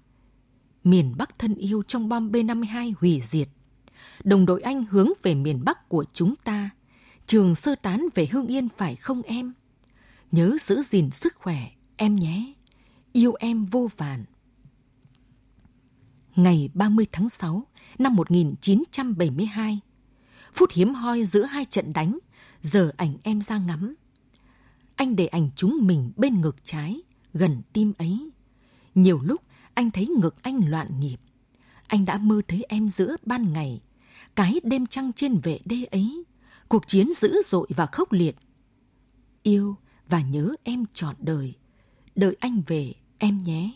Miền 0.84 1.14
Bắc 1.18 1.40
thân 1.40 1.56
yêu 1.56 1.84
trong 1.88 2.10
bom 2.10 2.32
B-52 2.32 2.94
hủy 3.00 3.22
diệt. 3.24 3.50
Đồng 4.24 4.46
đội 4.46 4.62
anh 4.62 4.86
hướng 4.90 5.10
về 5.24 5.36
miền 5.36 5.64
Bắc 5.66 5.90
của 5.90 6.06
chúng 6.14 6.36
ta. 6.44 6.70
Trường 7.26 7.56
sơ 7.56 7.76
tán 7.76 8.06
về 8.16 8.28
Hương 8.32 8.48
Yên 8.48 8.70
phải 8.78 8.96
không 8.96 9.22
em? 9.22 9.54
Nhớ 10.32 10.58
giữ 10.60 10.82
gìn 10.82 11.12
sức 11.12 11.36
khỏe, 11.36 11.72
em 11.98 12.16
nhé. 12.16 12.54
Yêu 13.14 13.34
em 13.40 13.66
vô 13.66 13.90
vàn. 13.98 14.26
Ngày 16.42 16.70
30 16.74 17.06
tháng 17.12 17.30
6 17.30 17.64
năm 18.00 18.16
1972, 18.16 19.80
phút 20.54 20.72
hiếm 20.72 20.94
hoi 20.94 21.24
giữa 21.24 21.44
hai 21.44 21.66
trận 21.66 21.94
đánh, 21.94 22.20
giờ 22.62 22.92
ảnh 22.98 23.18
em 23.24 23.42
ra 23.42 23.58
ngắm. 23.58 23.96
Anh 24.96 25.16
để 25.16 25.28
ảnh 25.28 25.50
chúng 25.56 25.78
mình 25.82 26.12
bên 26.16 26.42
ngực 26.42 26.56
trái, 26.64 27.02
gần 27.34 27.62
tim 27.74 27.94
ấy. 27.98 28.30
Nhiều 28.96 29.22
lúc 29.22 29.42
anh 29.74 29.92
thấy 29.92 30.08
ngực 30.08 30.44
anh 30.44 30.70
loạn 30.70 31.00
nhịp. 31.00 31.18
Anh 31.88 32.06
đã 32.06 32.18
mơ 32.18 32.42
thấy 32.48 32.66
em 32.70 32.90
giữa 32.90 33.16
ban 33.26 33.54
ngày, 33.54 33.82
cái 34.36 34.60
đêm 34.64 34.88
trăng 34.88 35.14
trên 35.14 35.40
vệ 35.44 35.60
đê 35.66 35.84
ấy, 35.92 36.24
cuộc 36.68 36.88
chiến 36.88 37.14
dữ 37.16 37.42
dội 37.46 37.68
và 37.76 37.86
khốc 37.86 38.12
liệt. 38.12 38.36
Yêu 39.44 39.76
và 40.10 40.22
nhớ 40.22 40.56
em 40.64 40.86
trọn 40.94 41.16
đời, 41.20 41.54
đợi 42.16 42.36
anh 42.40 42.62
về 42.68 42.94
em 43.18 43.38
nhé. 43.38 43.72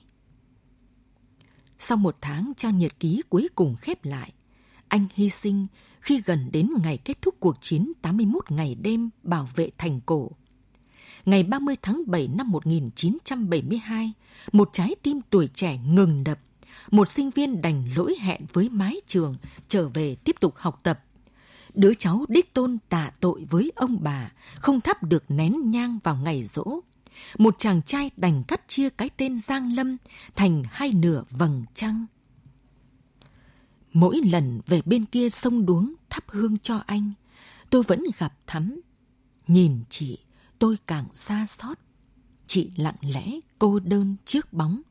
Sau 1.79 1.97
một 1.97 2.17
tháng 2.21 2.53
trang 2.57 2.79
nhật 2.79 2.99
ký 2.99 3.21
cuối 3.29 3.49
cùng 3.55 3.75
khép 3.81 4.05
lại, 4.05 4.33
anh 4.87 5.07
hy 5.13 5.29
sinh 5.29 5.67
khi 6.01 6.21
gần 6.25 6.49
đến 6.51 6.69
ngày 6.83 6.97
kết 6.97 7.21
thúc 7.21 7.35
cuộc 7.39 7.57
chiến 7.61 7.91
81 8.01 8.51
ngày 8.51 8.75
đêm 8.75 9.09
bảo 9.23 9.49
vệ 9.55 9.69
thành 9.77 9.99
cổ. 10.05 10.31
Ngày 11.25 11.43
30 11.43 11.75
tháng 11.81 12.01
7 12.07 12.27
năm 12.27 12.51
1972, 12.51 14.13
một 14.51 14.69
trái 14.73 14.95
tim 15.03 15.19
tuổi 15.29 15.49
trẻ 15.53 15.77
ngừng 15.77 16.23
đập. 16.23 16.39
Một 16.91 17.07
sinh 17.09 17.29
viên 17.29 17.61
đành 17.61 17.89
lỗi 17.95 18.15
hẹn 18.19 18.41
với 18.53 18.69
mái 18.69 18.95
trường 19.07 19.33
trở 19.67 19.87
về 19.87 20.15
tiếp 20.15 20.35
tục 20.39 20.53
học 20.57 20.79
tập. 20.83 21.03
Đứa 21.73 21.93
cháu 21.93 22.25
đích 22.27 22.53
tôn 22.53 22.77
tạ 22.89 23.11
tội 23.19 23.45
với 23.49 23.71
ông 23.75 23.97
bà, 24.01 24.31
không 24.55 24.81
thắp 24.81 25.03
được 25.03 25.23
nén 25.27 25.71
nhang 25.71 25.99
vào 26.03 26.15
ngày 26.15 26.43
rỗ. 26.43 26.79
Một 27.37 27.55
chàng 27.59 27.81
trai 27.81 28.11
đành 28.17 28.43
cắt 28.43 28.61
chia 28.67 28.89
cái 28.89 29.09
tên 29.17 29.37
Giang 29.37 29.75
Lâm 29.75 29.97
thành 30.35 30.63
hai 30.71 30.91
nửa 30.93 31.23
vầng 31.29 31.65
trăng. 31.73 32.05
Mỗi 33.93 34.21
lần 34.31 34.61
về 34.67 34.81
bên 34.85 35.05
kia 35.05 35.29
sông 35.29 35.65
đuống 35.65 35.93
thắp 36.09 36.23
hương 36.27 36.57
cho 36.57 36.83
anh, 36.85 37.11
tôi 37.69 37.83
vẫn 37.83 38.03
gặp 38.17 38.33
thắm. 38.47 38.81
Nhìn 39.47 39.83
chị, 39.89 40.17
tôi 40.59 40.77
càng 40.87 41.05
xa 41.13 41.45
xót. 41.45 41.77
Chị 42.47 42.69
lặng 42.75 42.95
lẽ, 43.01 43.39
cô 43.59 43.79
đơn 43.79 44.15
trước 44.25 44.53
bóng. 44.53 44.81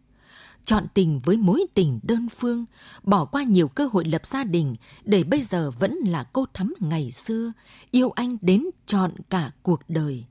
Chọn 0.64 0.86
tình 0.94 1.20
với 1.24 1.36
mối 1.36 1.66
tình 1.74 2.00
đơn 2.02 2.28
phương, 2.28 2.64
bỏ 3.02 3.24
qua 3.24 3.42
nhiều 3.42 3.68
cơ 3.68 3.88
hội 3.92 4.04
lập 4.04 4.26
gia 4.26 4.44
đình 4.44 4.74
để 5.04 5.24
bây 5.24 5.42
giờ 5.42 5.70
vẫn 5.70 5.94
là 5.94 6.24
cô 6.32 6.46
thắm 6.54 6.74
ngày 6.80 7.12
xưa, 7.12 7.52
yêu 7.90 8.10
anh 8.10 8.36
đến 8.40 8.64
trọn 8.86 9.12
cả 9.30 9.50
cuộc 9.62 9.80
đời. 9.88 10.24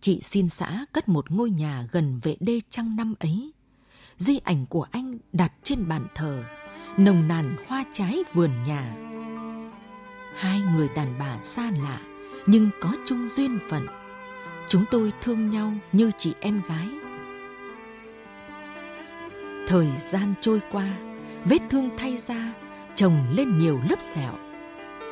Chị 0.00 0.20
xin 0.22 0.48
xã 0.48 0.84
cất 0.92 1.08
một 1.08 1.30
ngôi 1.30 1.50
nhà 1.50 1.86
gần 1.92 2.20
vệ 2.22 2.36
đê 2.40 2.60
trăng 2.70 2.96
năm 2.96 3.14
ấy. 3.18 3.52
Di 4.16 4.38
ảnh 4.38 4.66
của 4.66 4.86
anh 4.90 5.18
đặt 5.32 5.52
trên 5.62 5.88
bàn 5.88 6.06
thờ, 6.14 6.44
nồng 6.96 7.28
nàn 7.28 7.56
hoa 7.66 7.84
trái 7.92 8.18
vườn 8.32 8.50
nhà. 8.66 8.96
Hai 10.36 10.60
người 10.74 10.88
đàn 10.96 11.18
bà 11.18 11.38
xa 11.42 11.70
lạ 11.82 12.00
nhưng 12.46 12.70
có 12.80 12.92
chung 13.06 13.26
duyên 13.26 13.58
phận. 13.68 13.86
Chúng 14.68 14.84
tôi 14.90 15.12
thương 15.22 15.50
nhau 15.50 15.72
như 15.92 16.10
chị 16.18 16.34
em 16.40 16.62
gái. 16.68 16.88
Thời 19.68 19.88
gian 20.00 20.34
trôi 20.40 20.60
qua, 20.72 20.98
vết 21.44 21.58
thương 21.70 21.90
thay 21.98 22.16
ra, 22.16 22.54
chồng 22.94 23.26
lên 23.32 23.58
nhiều 23.58 23.80
lớp 23.90 24.00
sẹo. 24.00 24.34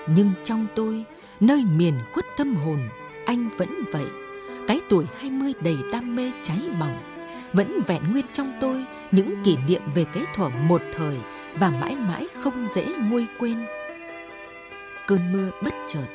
Nhưng 0.08 0.32
trong 0.44 0.66
tôi, 0.76 1.04
nơi 1.40 1.64
miền 1.64 1.94
khuất 2.12 2.24
tâm 2.36 2.54
hồn, 2.54 2.78
anh 3.26 3.48
vẫn 3.58 3.70
vậy. 3.92 4.06
Cái 4.68 4.80
tuổi 4.88 5.04
20 5.18 5.52
đầy 5.60 5.76
đam 5.92 6.16
mê 6.16 6.32
cháy 6.42 6.58
bỏng, 6.80 6.98
vẫn 7.52 7.80
vẹn 7.86 8.02
nguyên 8.12 8.24
trong 8.32 8.52
tôi 8.60 8.84
những 9.10 9.34
kỷ 9.44 9.56
niệm 9.68 9.82
về 9.94 10.04
cái 10.14 10.22
thuở 10.34 10.48
một 10.48 10.82
thời 10.94 11.18
và 11.58 11.70
mãi 11.70 11.96
mãi 11.96 12.26
không 12.40 12.66
dễ 12.74 12.86
nguôi 13.10 13.26
quên. 13.38 13.56
Cơn 15.06 15.32
mưa 15.32 15.50
bất 15.62 15.74
chợt, 15.88 16.06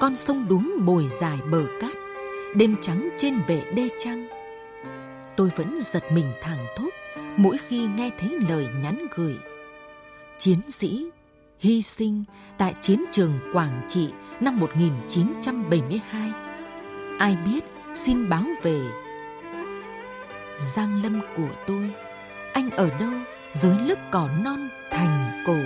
con 0.00 0.16
sông 0.16 0.46
đúng 0.48 0.76
bồi 0.84 1.08
dài 1.20 1.38
bờ 1.50 1.64
cát, 1.80 1.94
đêm 2.54 2.76
trắng 2.80 3.08
trên 3.16 3.38
vệ 3.48 3.62
đê 3.74 3.88
trăng. 3.98 4.28
Tôi 5.36 5.50
vẫn 5.56 5.78
giật 5.82 6.04
mình 6.12 6.26
thẳng 6.42 6.66
thốt 6.76 6.90
mỗi 7.36 7.56
khi 7.58 7.86
nghe 7.96 8.10
thấy 8.18 8.38
lời 8.48 8.68
nhắn 8.82 9.06
gửi. 9.14 9.36
Chiến 10.38 10.60
sĩ 10.68 11.10
hy 11.58 11.82
sinh 11.82 12.24
tại 12.58 12.74
chiến 12.80 13.04
trường 13.12 13.32
Quảng 13.52 13.86
Trị 13.88 14.08
năm 14.40 14.60
1972. 14.60 16.30
Ai 17.18 17.36
biết 17.46 17.69
xin 17.94 18.28
báo 18.28 18.44
về. 18.62 18.80
Giang 20.58 21.02
lâm 21.02 21.20
của 21.36 21.48
tôi, 21.66 21.90
anh 22.52 22.70
ở 22.70 22.90
đâu 23.00 23.12
dưới 23.52 23.78
lớp 23.78 24.10
cỏ 24.10 24.28
non 24.44 24.68
thành 24.90 25.42
cổ? 25.46 25.56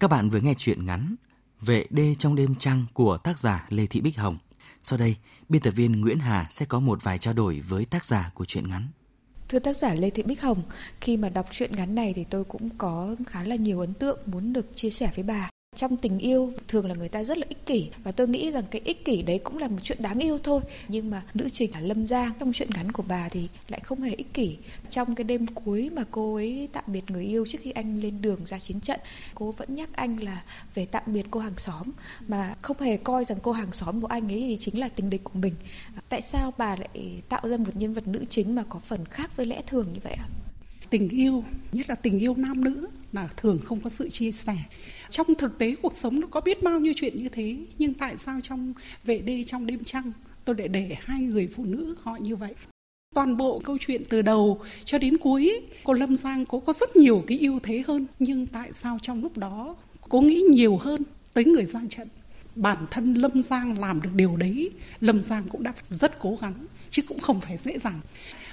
Các 0.00 0.10
bạn 0.10 0.30
vừa 0.30 0.40
nghe 0.40 0.54
chuyện 0.56 0.86
ngắn 0.86 1.09
Vệ 1.60 1.86
đê 1.90 2.14
trong 2.18 2.34
đêm 2.34 2.54
trăng 2.54 2.84
của 2.92 3.18
tác 3.18 3.38
giả 3.38 3.66
Lê 3.68 3.86
Thị 3.86 4.00
Bích 4.00 4.18
Hồng. 4.18 4.38
Sau 4.82 4.98
đây, 4.98 5.16
biên 5.48 5.62
tập 5.62 5.70
viên 5.70 6.00
Nguyễn 6.00 6.18
Hà 6.18 6.46
sẽ 6.50 6.66
có 6.66 6.80
một 6.80 7.02
vài 7.02 7.18
trao 7.18 7.34
đổi 7.34 7.60
với 7.60 7.84
tác 7.84 8.04
giả 8.04 8.30
của 8.34 8.44
truyện 8.44 8.68
ngắn. 8.68 8.88
Thưa 9.48 9.58
tác 9.58 9.76
giả 9.76 9.94
Lê 9.94 10.10
Thị 10.10 10.22
Bích 10.22 10.42
Hồng, 10.42 10.62
khi 11.00 11.16
mà 11.16 11.28
đọc 11.28 11.46
truyện 11.50 11.76
ngắn 11.76 11.94
này 11.94 12.12
thì 12.14 12.24
tôi 12.24 12.44
cũng 12.44 12.68
có 12.78 13.16
khá 13.26 13.44
là 13.44 13.56
nhiều 13.56 13.80
ấn 13.80 13.94
tượng 13.94 14.18
muốn 14.26 14.52
được 14.52 14.66
chia 14.74 14.90
sẻ 14.90 15.10
với 15.14 15.24
bà 15.24 15.50
trong 15.76 15.96
tình 15.96 16.18
yêu 16.18 16.52
thường 16.68 16.86
là 16.86 16.94
người 16.94 17.08
ta 17.08 17.24
rất 17.24 17.38
là 17.38 17.46
ích 17.48 17.66
kỷ 17.66 17.90
và 18.04 18.12
tôi 18.12 18.28
nghĩ 18.28 18.50
rằng 18.50 18.64
cái 18.70 18.80
ích 18.84 19.04
kỷ 19.04 19.22
đấy 19.22 19.40
cũng 19.44 19.58
là 19.58 19.68
một 19.68 19.76
chuyện 19.82 20.02
đáng 20.02 20.18
yêu 20.18 20.38
thôi. 20.38 20.60
Nhưng 20.88 21.10
mà 21.10 21.22
nữ 21.34 21.48
chính 21.48 21.72
là 21.72 21.80
lâm 21.80 22.06
giang, 22.06 22.32
trong 22.40 22.52
chuyện 22.52 22.70
ngắn 22.74 22.92
của 22.92 23.02
bà 23.08 23.28
thì 23.28 23.48
lại 23.68 23.80
không 23.80 24.00
hề 24.02 24.14
ích 24.14 24.34
kỷ. 24.34 24.56
Trong 24.90 25.14
cái 25.14 25.24
đêm 25.24 25.46
cuối 25.46 25.90
mà 25.90 26.04
cô 26.10 26.34
ấy 26.34 26.68
tạm 26.72 26.84
biệt 26.86 27.10
người 27.10 27.24
yêu 27.24 27.46
trước 27.46 27.58
khi 27.62 27.70
anh 27.70 28.00
lên 28.00 28.22
đường 28.22 28.46
ra 28.46 28.58
chiến 28.58 28.80
trận, 28.80 29.00
cô 29.34 29.52
vẫn 29.52 29.74
nhắc 29.74 29.90
anh 29.92 30.22
là 30.22 30.44
về 30.74 30.86
tạm 30.86 31.02
biệt 31.06 31.26
cô 31.30 31.40
hàng 31.40 31.56
xóm. 31.58 31.90
Mà 32.28 32.54
không 32.62 32.80
hề 32.80 32.96
coi 32.96 33.24
rằng 33.24 33.38
cô 33.42 33.52
hàng 33.52 33.72
xóm 33.72 34.00
của 34.00 34.06
anh 34.06 34.32
ấy 34.32 34.40
thì 34.48 34.56
chính 34.56 34.78
là 34.78 34.88
tình 34.88 35.10
địch 35.10 35.24
của 35.24 35.38
mình. 35.38 35.54
Tại 36.08 36.22
sao 36.22 36.52
bà 36.58 36.76
lại 36.76 37.22
tạo 37.28 37.48
ra 37.48 37.56
một 37.56 37.76
nhân 37.76 37.92
vật 37.92 38.08
nữ 38.08 38.24
chính 38.28 38.54
mà 38.54 38.64
có 38.68 38.78
phần 38.78 39.04
khác 39.04 39.36
với 39.36 39.46
lẽ 39.46 39.62
thường 39.66 39.86
như 39.92 40.00
vậy 40.02 40.12
ạ? 40.12 40.26
Tình 40.90 41.08
yêu, 41.08 41.44
nhất 41.72 41.88
là 41.88 41.94
tình 41.94 42.18
yêu 42.18 42.34
nam 42.36 42.64
nữ 42.64 42.86
là 43.12 43.28
thường 43.36 43.58
không 43.64 43.80
có 43.80 43.90
sự 43.90 44.10
chia 44.10 44.32
sẻ 44.32 44.56
trong 45.10 45.34
thực 45.34 45.58
tế 45.58 45.74
cuộc 45.82 45.96
sống 45.96 46.20
nó 46.20 46.26
có 46.26 46.40
biết 46.40 46.62
bao 46.62 46.80
nhiêu 46.80 46.92
chuyện 46.96 47.22
như 47.22 47.28
thế, 47.28 47.56
nhưng 47.78 47.94
tại 47.94 48.14
sao 48.18 48.40
trong 48.42 48.74
vệ 49.04 49.18
đê, 49.18 49.44
trong 49.44 49.66
đêm 49.66 49.84
trăng, 49.84 50.12
tôi 50.44 50.56
lại 50.58 50.68
để 50.68 50.96
hai 51.00 51.20
người 51.20 51.48
phụ 51.56 51.64
nữ 51.64 51.94
họ 52.02 52.16
như 52.16 52.36
vậy? 52.36 52.54
Toàn 53.14 53.36
bộ 53.36 53.60
câu 53.64 53.78
chuyện 53.80 54.02
từ 54.08 54.22
đầu 54.22 54.60
cho 54.84 54.98
đến 54.98 55.18
cuối, 55.18 55.60
cô 55.84 55.92
lâm 55.92 56.16
giang 56.16 56.46
cô 56.46 56.60
có 56.60 56.72
rất 56.72 56.96
nhiều 56.96 57.24
cái 57.26 57.38
ưu 57.38 57.60
thế 57.60 57.82
hơn, 57.86 58.06
nhưng 58.18 58.46
tại 58.46 58.72
sao 58.72 58.98
trong 59.02 59.22
lúc 59.22 59.38
đó 59.38 59.76
cô 60.08 60.20
nghĩ 60.20 60.42
nhiều 60.50 60.76
hơn 60.76 61.02
tới 61.34 61.44
người 61.44 61.64
ra 61.64 61.80
trận? 61.90 62.08
Bản 62.56 62.86
thân 62.90 63.14
lâm 63.14 63.42
giang 63.42 63.78
làm 63.78 64.02
được 64.02 64.10
điều 64.14 64.36
đấy, 64.36 64.70
lâm 65.00 65.22
giang 65.22 65.44
cũng 65.48 65.62
đã 65.62 65.72
rất 65.88 66.18
cố 66.20 66.38
gắng, 66.40 66.66
chứ 66.90 67.02
cũng 67.02 67.18
không 67.18 67.40
phải 67.40 67.56
dễ 67.56 67.78
dàng. 67.78 68.00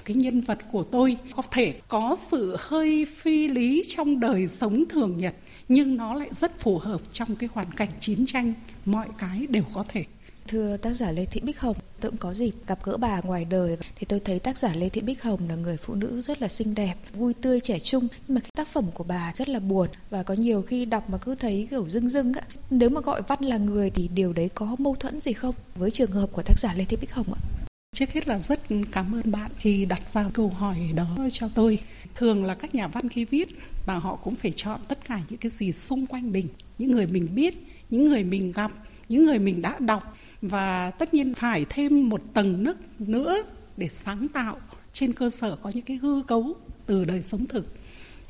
Cái 0.04 0.16
nhân 0.16 0.40
vật 0.40 0.58
của 0.72 0.82
tôi 0.82 1.16
có 1.36 1.42
thể 1.50 1.74
có 1.88 2.16
sự 2.30 2.56
hơi 2.58 3.06
phi 3.16 3.48
lý 3.48 3.82
trong 3.86 4.20
đời 4.20 4.48
sống 4.48 4.84
thường 4.88 5.18
nhật 5.18 5.34
nhưng 5.68 5.96
nó 5.96 6.14
lại 6.14 6.28
rất 6.32 6.60
phù 6.60 6.78
hợp 6.78 7.00
trong 7.12 7.36
cái 7.36 7.48
hoàn 7.52 7.72
cảnh 7.72 7.90
chiến 8.00 8.26
tranh 8.26 8.54
mọi 8.84 9.08
cái 9.18 9.46
đều 9.50 9.64
có 9.74 9.84
thể 9.88 10.04
Thưa 10.48 10.76
tác 10.76 10.92
giả 10.92 11.12
Lê 11.12 11.24
Thị 11.24 11.40
Bích 11.40 11.60
Hồng, 11.60 11.76
tôi 12.00 12.10
cũng 12.10 12.18
có 12.18 12.34
dịp 12.34 12.54
gặp 12.66 12.84
gỡ 12.84 12.96
bà 12.96 13.20
ngoài 13.20 13.44
đời 13.44 13.76
thì 13.96 14.06
tôi 14.08 14.20
thấy 14.20 14.38
tác 14.38 14.58
giả 14.58 14.74
Lê 14.74 14.88
Thị 14.88 15.00
Bích 15.00 15.22
Hồng 15.22 15.40
là 15.48 15.54
người 15.54 15.76
phụ 15.76 15.94
nữ 15.94 16.20
rất 16.20 16.42
là 16.42 16.48
xinh 16.48 16.74
đẹp, 16.74 16.94
vui 17.14 17.34
tươi 17.34 17.60
trẻ 17.60 17.78
trung 17.78 18.08
nhưng 18.28 18.34
mà 18.34 18.40
cái 18.40 18.50
tác 18.56 18.68
phẩm 18.68 18.84
của 18.94 19.04
bà 19.04 19.32
rất 19.34 19.48
là 19.48 19.58
buồn 19.58 19.88
và 20.10 20.22
có 20.22 20.34
nhiều 20.34 20.62
khi 20.62 20.84
đọc 20.84 21.10
mà 21.10 21.18
cứ 21.18 21.34
thấy 21.34 21.68
kiểu 21.70 21.88
rưng 21.88 22.08
rưng 22.08 22.32
á. 22.32 22.42
Nếu 22.70 22.88
mà 22.88 23.00
gọi 23.00 23.22
văn 23.22 23.44
là 23.44 23.56
người 23.56 23.90
thì 23.90 24.08
điều 24.14 24.32
đấy 24.32 24.50
có 24.54 24.76
mâu 24.78 24.94
thuẫn 24.94 25.20
gì 25.20 25.32
không 25.32 25.54
với 25.74 25.90
trường 25.90 26.10
hợp 26.10 26.28
của 26.32 26.42
tác 26.42 26.58
giả 26.58 26.74
Lê 26.76 26.84
Thị 26.84 26.96
Bích 27.00 27.12
Hồng 27.12 27.32
ạ? 27.32 27.67
Trước 27.92 28.12
hết 28.12 28.28
là 28.28 28.38
rất 28.38 28.60
cảm 28.92 29.14
ơn 29.14 29.30
bạn 29.30 29.50
khi 29.58 29.84
đặt 29.84 30.08
ra 30.08 30.24
câu 30.32 30.48
hỏi 30.48 30.76
đó 30.94 31.28
cho 31.32 31.48
tôi. 31.54 31.78
Thường 32.14 32.44
là 32.44 32.54
các 32.54 32.74
nhà 32.74 32.88
văn 32.88 33.08
khi 33.08 33.24
viết 33.24 33.48
và 33.86 33.98
họ 33.98 34.16
cũng 34.16 34.34
phải 34.36 34.52
chọn 34.56 34.80
tất 34.88 35.04
cả 35.04 35.20
những 35.28 35.38
cái 35.38 35.50
gì 35.50 35.72
xung 35.72 36.06
quanh 36.06 36.32
mình, 36.32 36.48
những 36.78 36.90
người 36.90 37.06
mình 37.06 37.28
biết, 37.34 37.54
những 37.90 38.08
người 38.08 38.24
mình 38.24 38.52
gặp, 38.52 38.70
những 39.08 39.26
người 39.26 39.38
mình 39.38 39.62
đã 39.62 39.78
đọc 39.78 40.16
và 40.42 40.90
tất 40.90 41.14
nhiên 41.14 41.34
phải 41.34 41.66
thêm 41.68 42.08
một 42.08 42.22
tầng 42.34 42.64
nước 42.64 42.76
nữa 42.98 43.42
để 43.76 43.88
sáng 43.88 44.28
tạo 44.28 44.58
trên 44.92 45.12
cơ 45.12 45.30
sở 45.30 45.56
có 45.56 45.70
những 45.74 45.84
cái 45.84 45.96
hư 45.96 46.22
cấu 46.22 46.56
từ 46.86 47.04
đời 47.04 47.22
sống 47.22 47.46
thực. 47.46 47.66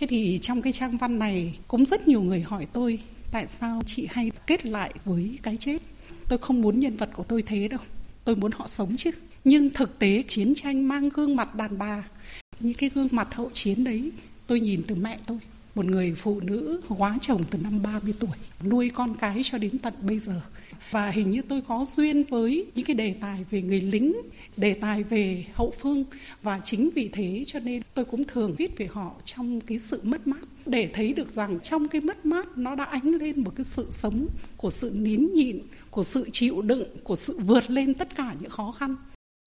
Thế 0.00 0.06
thì 0.06 0.38
trong 0.42 0.62
cái 0.62 0.72
trang 0.72 0.96
văn 0.96 1.18
này 1.18 1.58
cũng 1.68 1.86
rất 1.86 2.08
nhiều 2.08 2.20
người 2.20 2.40
hỏi 2.40 2.66
tôi 2.72 2.98
tại 3.32 3.46
sao 3.46 3.82
chị 3.86 4.08
hay 4.10 4.30
kết 4.46 4.66
lại 4.66 4.94
với 5.04 5.38
cái 5.42 5.56
chết. 5.56 5.78
Tôi 6.28 6.38
không 6.38 6.60
muốn 6.60 6.80
nhân 6.80 6.96
vật 6.96 7.10
của 7.14 7.22
tôi 7.22 7.42
thế 7.42 7.68
đâu. 7.68 7.80
Tôi 8.24 8.36
muốn 8.36 8.52
họ 8.52 8.66
sống 8.66 8.96
chứ 8.96 9.10
nhưng 9.48 9.70
thực 9.70 9.98
tế 9.98 10.22
chiến 10.28 10.54
tranh 10.54 10.88
mang 10.88 11.08
gương 11.08 11.36
mặt 11.36 11.54
đàn 11.54 11.78
bà. 11.78 12.04
Những 12.60 12.74
cái 12.74 12.90
gương 12.94 13.08
mặt 13.10 13.34
hậu 13.34 13.50
chiến 13.54 13.84
đấy, 13.84 14.10
tôi 14.46 14.60
nhìn 14.60 14.82
từ 14.86 14.94
mẹ 14.94 15.18
tôi, 15.26 15.38
một 15.74 15.86
người 15.86 16.14
phụ 16.14 16.40
nữ 16.40 16.80
hóa 16.88 17.18
chồng 17.20 17.42
từ 17.50 17.58
năm 17.58 17.82
30 17.82 18.14
tuổi, 18.20 18.36
nuôi 18.64 18.90
con 18.94 19.16
cái 19.16 19.40
cho 19.44 19.58
đến 19.58 19.78
tận 19.78 19.94
bây 20.00 20.18
giờ. 20.18 20.40
Và 20.90 21.10
hình 21.10 21.30
như 21.30 21.42
tôi 21.42 21.62
có 21.68 21.84
duyên 21.88 22.22
với 22.22 22.66
những 22.74 22.84
cái 22.84 22.94
đề 22.94 23.14
tài 23.20 23.44
về 23.50 23.62
người 23.62 23.80
lính, 23.80 24.16
đề 24.56 24.74
tài 24.74 25.02
về 25.02 25.44
hậu 25.54 25.72
phương. 25.80 26.04
Và 26.42 26.60
chính 26.64 26.90
vì 26.94 27.08
thế 27.08 27.44
cho 27.46 27.60
nên 27.60 27.82
tôi 27.94 28.04
cũng 28.04 28.24
thường 28.24 28.54
viết 28.58 28.78
về 28.78 28.88
họ 28.92 29.12
trong 29.24 29.60
cái 29.60 29.78
sự 29.78 30.00
mất 30.02 30.26
mát, 30.26 30.48
để 30.66 30.90
thấy 30.92 31.12
được 31.12 31.30
rằng 31.30 31.60
trong 31.60 31.88
cái 31.88 32.00
mất 32.00 32.26
mát 32.26 32.58
nó 32.58 32.74
đã 32.74 32.84
ánh 32.84 33.14
lên 33.14 33.44
một 33.44 33.52
cái 33.56 33.64
sự 33.64 33.86
sống 33.90 34.26
của 34.56 34.70
sự 34.70 34.90
nín 34.94 35.28
nhịn, 35.34 35.58
của 35.90 36.04
sự 36.04 36.28
chịu 36.32 36.62
đựng, 36.62 36.84
của 37.04 37.16
sự 37.16 37.38
vượt 37.38 37.70
lên 37.70 37.94
tất 37.94 38.16
cả 38.16 38.34
những 38.40 38.50
khó 38.50 38.72
khăn 38.72 38.96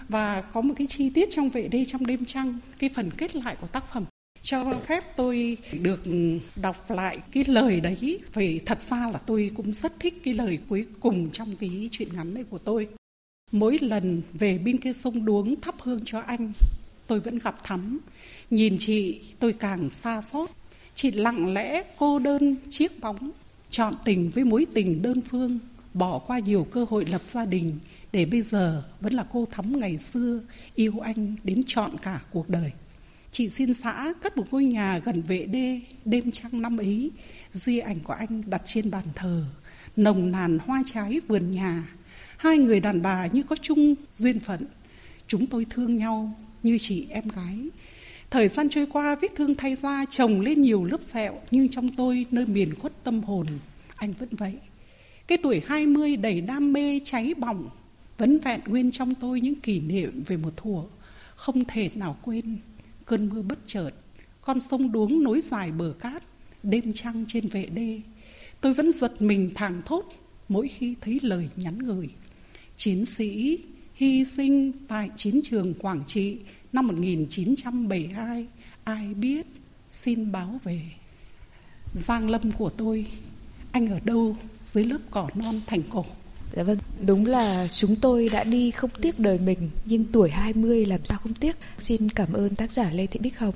và 0.10 0.42
có 0.42 0.62
một 0.62 0.74
cái 0.78 0.88
chi 0.88 1.10
tiết 1.10 1.30
trong 1.32 1.50
vệ 1.50 1.68
đê 1.68 1.86
trong 1.88 2.06
đêm 2.06 2.26
trăng, 2.26 2.60
cái 2.80 2.90
phần 2.96 3.10
kết 3.18 3.36
lại 3.36 3.56
của 3.62 3.68
tác 3.68 3.94
phẩm. 3.94 4.06
Cho 4.42 4.74
phép 4.88 5.16
tôi 5.16 5.58
được 5.82 6.04
đọc 6.56 6.92
lại 6.92 7.20
cái 7.32 7.44
lời 7.48 7.82
đấy, 7.82 8.20
vì 8.34 8.60
thật 8.60 8.82
ra 8.82 9.10
là 9.12 9.20
tôi 9.20 9.52
cũng 9.56 9.74
rất 9.74 10.00
thích 10.00 10.22
cái 10.24 10.34
lời 10.34 10.60
cuối 10.70 10.86
cùng 11.00 11.32
trong 11.32 11.56
cái 11.56 11.90
chuyện 11.92 12.10
ngắn 12.14 12.34
này 12.34 12.44
của 12.50 12.58
tôi. 12.58 12.88
Mỗi 13.52 13.80
lần 13.82 14.22
về 14.34 14.58
bên 14.58 14.78
kia 14.78 14.94
sông 14.94 15.26
đuống 15.26 15.62
thắp 15.62 15.76
hương 15.82 16.00
cho 16.06 16.20
anh, 16.20 16.54
tôi 17.08 17.20
vẫn 17.20 17.40
gặp 17.40 17.64
thắm. 17.64 18.00
Nhìn 18.50 18.78
chị, 18.80 19.22
tôi 19.40 19.54
càng 19.54 19.90
xa 19.90 20.22
xót. 20.22 20.50
Chị 20.96 21.12
lặng 21.12 21.54
lẽ, 21.54 21.84
cô 21.98 22.20
đơn, 22.20 22.56
chiếc 22.70 23.00
bóng. 23.00 23.32
Chọn 23.72 23.96
tình 24.06 24.30
với 24.30 24.44
mối 24.44 24.66
tình 24.74 25.02
đơn 25.02 25.22
phương, 25.22 25.60
bỏ 25.94 26.20
qua 26.20 26.40
nhiều 26.40 26.68
cơ 26.72 26.86
hội 26.90 27.06
lập 27.06 27.22
gia 27.26 27.46
đình 27.46 27.80
để 28.12 28.26
bây 28.26 28.42
giờ 28.42 28.84
vẫn 29.02 29.14
là 29.14 29.26
cô 29.32 29.48
thắm 29.52 29.80
ngày 29.80 29.98
xưa 29.98 30.42
yêu 30.76 31.00
anh 31.00 31.36
đến 31.44 31.62
trọn 31.68 31.98
cả 32.02 32.22
cuộc 32.32 32.50
đời. 32.50 32.72
Chị 33.32 33.50
xin 33.50 33.74
xã 33.74 34.14
cất 34.22 34.38
một 34.38 34.46
ngôi 34.52 34.66
nhà 34.66 35.00
gần 35.06 35.22
vệ 35.22 35.46
đê 35.46 35.80
đêm 36.06 36.32
trăng 36.32 36.62
năm 36.62 36.78
ấy, 36.78 37.12
di 37.52 37.80
ảnh 37.80 38.00
của 38.00 38.14
anh 38.14 38.44
đặt 38.46 38.62
trên 38.66 38.92
bàn 38.92 39.06
thờ, 39.16 39.44
nồng 39.96 40.32
nàn 40.32 40.60
hoa 40.66 40.84
trái 40.86 41.20
vườn 41.28 41.52
nhà. 41.52 41.84
Hai 42.38 42.58
người 42.58 42.80
đàn 42.80 43.02
bà 43.02 43.28
như 43.28 43.44
có 43.44 43.56
chung 43.62 43.96
duyên 44.12 44.40
phận. 44.40 44.66
Chúng 45.28 45.48
tôi 45.48 45.66
thương 45.70 45.96
nhau 45.96 46.34
như 46.64 46.78
chị 46.78 47.08
em 47.10 47.28
gái. 47.28 47.58
Thời 48.30 48.48
gian 48.48 48.70
trôi 48.70 48.86
qua 48.86 49.16
vết 49.16 49.32
thương 49.36 49.56
thay 49.56 49.76
ra 49.76 50.06
chồng 50.10 50.42
lên 50.42 50.62
nhiều 50.62 50.84
lớp 50.84 51.02
sẹo 51.02 51.40
nhưng 51.52 51.70
trong 51.70 51.90
tôi 51.90 52.26
nơi 52.32 52.46
miền 52.46 52.76
khuất 52.76 53.04
tâm 53.04 53.24
hồn 53.24 53.48
anh 53.96 54.14
vẫn 54.14 54.30
vậy. 54.32 54.54
Cái 55.28 55.38
tuổi 55.38 55.62
20 55.68 56.16
đầy 56.16 56.42
đam 56.42 56.74
mê 56.74 57.00
cháy 57.04 57.34
bỏng 57.34 57.70
vẫn 58.22 58.40
vẹn 58.40 58.62
nguyên 58.66 58.92
trong 58.92 59.16
tôi 59.16 59.42
những 59.42 59.56
kỷ 59.56 59.80
niệm 59.80 60.24
về 60.28 60.38
một 60.38 60.58
thuở. 60.58 60.84
Không 61.36 61.66
thể 61.66 61.90
nào 61.96 62.18
quên 62.22 62.58
cơn 63.06 63.30
mưa 63.30 63.42
bất 63.42 63.60
chợt, 63.66 63.92
con 64.42 64.60
sông 64.60 64.92
đuống 64.92 65.24
nối 65.24 65.42
dài 65.42 65.72
bờ 65.72 65.94
cát, 66.00 66.24
đêm 66.64 66.94
trăng 66.94 67.26
trên 67.28 67.48
vệ 67.48 67.66
đê. 67.66 68.02
Tôi 68.62 68.74
vẫn 68.74 68.92
giật 68.92 69.22
mình 69.22 69.52
thảng 69.56 69.82
thốt 69.86 70.06
mỗi 70.50 70.68
khi 70.68 70.96
thấy 71.02 71.20
lời 71.24 71.50
nhắn 71.56 71.80
gửi. 71.80 72.10
Chiến 72.76 73.06
sĩ 73.06 73.60
hy 73.94 74.26
sinh 74.26 74.72
tại 74.88 75.10
chiến 75.16 75.42
trường 75.44 75.74
Quảng 75.74 76.04
Trị 76.08 76.38
năm 76.74 76.88
1972 76.88 78.46
ai 78.84 79.14
biết, 79.14 79.48
xin 79.88 80.32
báo 80.32 80.60
về. 80.64 80.82
Giang 81.94 82.30
Lâm 82.30 82.52
của 82.52 82.70
tôi, 82.70 83.08
anh 83.72 83.88
ở 83.88 84.00
đâu 84.04 84.38
dưới 84.64 84.84
lớp 84.84 85.00
cỏ 85.12 85.30
non 85.36 85.62
thành 85.68 85.82
cổ? 85.90 86.06
Dạ 86.56 86.64
vâng, 86.64 86.78
đúng 87.06 87.26
là 87.26 87.68
chúng 87.68 87.96
tôi 87.96 88.30
đã 88.30 88.44
đi 88.44 88.72
không 88.72 88.90
tiếc 89.02 89.20
đời 89.20 89.40
mình 89.40 89.70
nhưng 89.86 90.06
tuổi 90.12 90.30
20 90.30 90.86
làm 90.86 91.06
sao 91.06 91.20
không 91.20 91.34
tiếc. 91.34 91.56
Xin 91.78 92.10
cảm 92.10 92.34
ơn 92.34 92.56
tác 92.56 92.72
giả 92.72 92.90
Lê 92.92 93.06
Thị 93.06 93.20
Bích 93.20 93.40
Hồng. 93.40 93.54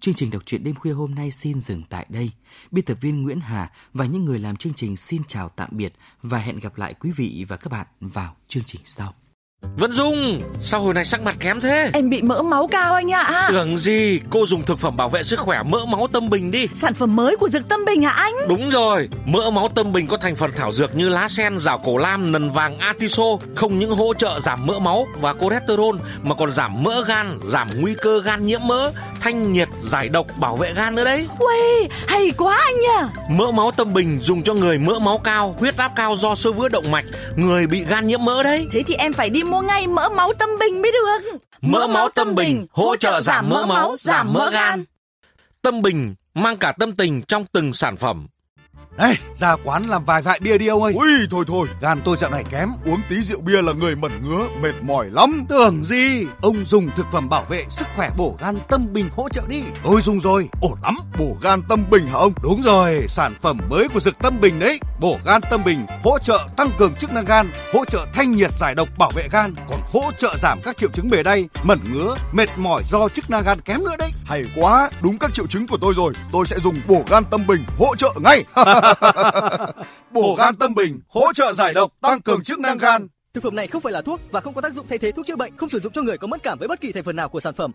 Chương 0.00 0.14
trình 0.14 0.30
đọc 0.30 0.46
truyện 0.46 0.64
đêm 0.64 0.74
khuya 0.74 0.92
hôm 0.92 1.14
nay 1.14 1.30
xin 1.30 1.60
dừng 1.60 1.82
tại 1.88 2.06
đây. 2.08 2.30
Biên 2.70 2.84
tập 2.84 2.98
viên 3.00 3.22
Nguyễn 3.22 3.40
Hà 3.40 3.70
và 3.92 4.06
những 4.06 4.24
người 4.24 4.38
làm 4.38 4.56
chương 4.56 4.74
trình 4.74 4.96
xin 4.96 5.22
chào 5.26 5.48
tạm 5.48 5.68
biệt 5.72 5.92
và 6.22 6.38
hẹn 6.38 6.58
gặp 6.58 6.78
lại 6.78 6.94
quý 6.94 7.10
vị 7.16 7.44
và 7.48 7.56
các 7.56 7.72
bạn 7.72 7.86
vào 8.00 8.34
chương 8.48 8.64
trình 8.66 8.80
sau. 8.84 9.12
Vẫn 9.62 9.92
Dung, 9.92 10.40
sao 10.62 10.80
hồi 10.80 10.94
này 10.94 11.04
sắc 11.04 11.22
mặt 11.22 11.36
kém 11.40 11.60
thế? 11.60 11.90
Em 11.92 12.10
bị 12.10 12.22
mỡ 12.22 12.42
máu 12.42 12.66
cao 12.66 12.94
anh 12.94 13.12
ạ. 13.12 13.48
Tưởng 13.52 13.78
gì, 13.78 14.20
cô 14.30 14.46
dùng 14.46 14.64
thực 14.64 14.78
phẩm 14.78 14.96
bảo 14.96 15.08
vệ 15.08 15.22
sức 15.22 15.38
khỏe 15.38 15.62
mỡ 15.62 15.78
máu 15.88 16.06
tâm 16.12 16.30
bình 16.30 16.50
đi. 16.50 16.66
Sản 16.74 16.94
phẩm 16.94 17.16
mới 17.16 17.36
của 17.36 17.48
Dược 17.48 17.68
Tâm 17.68 17.84
Bình 17.84 18.02
hả 18.02 18.10
anh? 18.10 18.32
Đúng 18.48 18.70
rồi, 18.70 19.08
mỡ 19.24 19.50
máu 19.50 19.68
tâm 19.68 19.92
bình 19.92 20.06
có 20.06 20.16
thành 20.16 20.36
phần 20.36 20.50
thảo 20.56 20.72
dược 20.72 20.96
như 20.96 21.08
lá 21.08 21.28
sen, 21.28 21.58
rào 21.58 21.78
cổ 21.84 21.96
lam, 21.96 22.32
nần 22.32 22.50
vàng, 22.50 22.78
atiso, 22.78 23.24
không 23.56 23.78
những 23.78 23.90
hỗ 23.90 24.14
trợ 24.14 24.40
giảm 24.40 24.66
mỡ 24.66 24.78
máu 24.78 25.06
và 25.20 25.34
cholesterol 25.40 25.96
mà 26.22 26.34
còn 26.34 26.52
giảm 26.52 26.82
mỡ 26.82 27.04
gan, 27.04 27.40
giảm 27.46 27.68
nguy 27.80 27.94
cơ 28.02 28.20
gan 28.20 28.46
nhiễm 28.46 28.60
mỡ, 28.66 28.92
thanh 29.20 29.52
nhiệt, 29.52 29.68
giải 29.82 30.08
độc, 30.08 30.26
bảo 30.36 30.56
vệ 30.56 30.74
gan 30.74 30.94
nữa 30.94 31.04
đấy. 31.04 31.26
Uầy, 31.38 31.88
hay 32.08 32.32
quá 32.36 32.58
anh 32.64 32.74
nhỉ. 32.74 33.12
Mỡ 33.36 33.52
máu 33.52 33.70
tâm 33.70 33.94
bình 33.94 34.18
dùng 34.22 34.42
cho 34.42 34.54
người 34.54 34.78
mỡ 34.78 34.98
máu 34.98 35.18
cao, 35.18 35.56
huyết 35.58 35.76
áp 35.76 35.92
cao 35.96 36.16
do 36.16 36.34
sơ 36.34 36.52
vữa 36.52 36.68
động 36.68 36.90
mạch, 36.90 37.04
người 37.36 37.66
bị 37.66 37.84
gan 37.84 38.06
nhiễm 38.06 38.24
mỡ 38.24 38.42
đấy. 38.42 38.66
Thế 38.72 38.82
thì 38.86 38.94
em 38.94 39.12
phải 39.12 39.30
đi 39.30 39.42
mua 39.50 39.60
ngay 39.60 39.86
mỡ 39.86 40.08
máu 40.08 40.32
tâm 40.38 40.50
bình 40.60 40.82
mới 40.82 40.92
được. 40.92 41.38
Mỡ 41.60 41.86
máu 41.86 42.08
tâm 42.08 42.34
bình 42.34 42.66
hỗ 42.70 42.96
trợ 42.96 43.20
giảm 43.20 43.48
mỡ 43.48 43.66
máu, 43.66 43.96
giảm 43.98 44.32
mỡ 44.32 44.50
gan. 44.50 44.84
Tâm 45.62 45.82
bình 45.82 46.14
mang 46.34 46.56
cả 46.56 46.72
tâm 46.78 46.96
tình 46.96 47.22
trong 47.22 47.46
từng 47.52 47.72
sản 47.72 47.96
phẩm. 47.96 48.26
Ê, 48.98 49.16
ra 49.34 49.56
quán 49.64 49.86
làm 49.88 50.04
vài 50.04 50.22
vại 50.22 50.40
bia 50.42 50.58
đi 50.58 50.66
ông 50.66 50.82
ơi. 50.82 50.92
Ui, 50.96 51.10
thôi 51.30 51.44
thôi, 51.48 51.68
gan 51.80 52.00
tôi 52.04 52.16
dạo 52.16 52.30
này 52.30 52.44
kém, 52.50 52.68
uống 52.84 53.00
tí 53.08 53.20
rượu 53.20 53.40
bia 53.40 53.62
là 53.62 53.72
người 53.72 53.96
mẩn 53.96 54.12
ngứa, 54.24 54.46
mệt 54.62 54.72
mỏi 54.82 55.06
lắm. 55.10 55.44
Tưởng 55.48 55.84
gì, 55.84 56.26
ông 56.42 56.64
dùng 56.64 56.90
thực 56.96 57.06
phẩm 57.12 57.28
bảo 57.28 57.44
vệ 57.48 57.64
sức 57.70 57.86
khỏe 57.96 58.10
bổ 58.16 58.36
gan 58.40 58.58
tâm 58.68 58.92
bình 58.92 59.08
hỗ 59.16 59.28
trợ 59.28 59.42
đi. 59.48 59.62
Tôi 59.84 60.00
dùng 60.00 60.20
rồi, 60.20 60.48
ổn 60.60 60.78
lắm. 60.82 60.96
Bổ 61.18 61.36
gan 61.42 61.62
tâm 61.68 61.84
bình 61.90 62.06
hả 62.06 62.12
ông? 62.14 62.32
Đúng 62.42 62.62
rồi, 62.62 63.06
sản 63.08 63.34
phẩm 63.42 63.58
mới 63.70 63.88
của 63.88 64.00
dược 64.00 64.18
tâm 64.18 64.40
bình 64.40 64.58
đấy. 64.58 64.80
Bổ 65.00 65.18
gan 65.24 65.40
tâm 65.50 65.64
bình 65.64 65.86
hỗ 66.04 66.18
trợ 66.18 66.48
tăng 66.56 66.70
cường 66.78 66.94
chức 66.94 67.12
năng 67.12 67.24
gan, 67.24 67.50
hỗ 67.72 67.84
trợ 67.84 68.06
thanh 68.14 68.30
nhiệt 68.30 68.50
giải 68.52 68.74
độc 68.74 68.88
bảo 68.98 69.10
vệ 69.14 69.28
gan, 69.32 69.54
còn 69.70 69.80
hỗ 69.92 70.12
trợ 70.18 70.34
giảm 70.38 70.60
các 70.64 70.76
triệu 70.76 70.90
chứng 70.90 71.10
bề 71.10 71.22
đay, 71.22 71.48
mẩn 71.62 71.80
ngứa, 71.92 72.14
mệt 72.32 72.48
mỏi 72.56 72.82
do 72.90 73.08
chức 73.08 73.30
năng 73.30 73.44
gan 73.44 73.60
kém 73.60 73.84
nữa 73.84 73.96
đấy. 73.98 74.10
Hay 74.24 74.44
quá, 74.56 74.90
đúng 75.02 75.18
các 75.18 75.34
triệu 75.34 75.46
chứng 75.46 75.66
của 75.66 75.78
tôi 75.80 75.94
rồi. 75.94 76.12
Tôi 76.32 76.46
sẽ 76.46 76.58
dùng 76.60 76.80
bổ 76.88 77.02
gan 77.10 77.24
tâm 77.24 77.46
bình 77.46 77.64
hỗ 77.78 77.96
trợ 77.96 78.10
ngay. 78.22 78.44
Bổ 80.10 80.34
gan 80.38 80.56
tâm 80.56 80.74
bình, 80.74 81.00
hỗ 81.08 81.32
trợ 81.32 81.52
giải 81.52 81.74
độc, 81.74 81.92
tăng 82.00 82.20
cường 82.20 82.42
chức 82.42 82.58
năng 82.58 82.78
gan. 82.78 83.08
Thực 83.34 83.42
phẩm 83.44 83.56
này 83.56 83.66
không 83.66 83.82
phải 83.82 83.92
là 83.92 84.02
thuốc 84.02 84.20
và 84.30 84.40
không 84.40 84.54
có 84.54 84.60
tác 84.60 84.72
dụng 84.72 84.86
thay 84.88 84.98
thế 84.98 85.12
thuốc 85.12 85.26
chữa 85.26 85.36
bệnh, 85.36 85.56
không 85.56 85.68
sử 85.68 85.78
dụng 85.78 85.92
cho 85.92 86.02
người 86.02 86.18
có 86.18 86.26
mất 86.26 86.42
cảm 86.42 86.58
với 86.58 86.68
bất 86.68 86.80
kỳ 86.80 86.92
thành 86.92 87.04
phần 87.04 87.16
nào 87.16 87.28
của 87.28 87.40
sản 87.40 87.54
phẩm. 87.54 87.72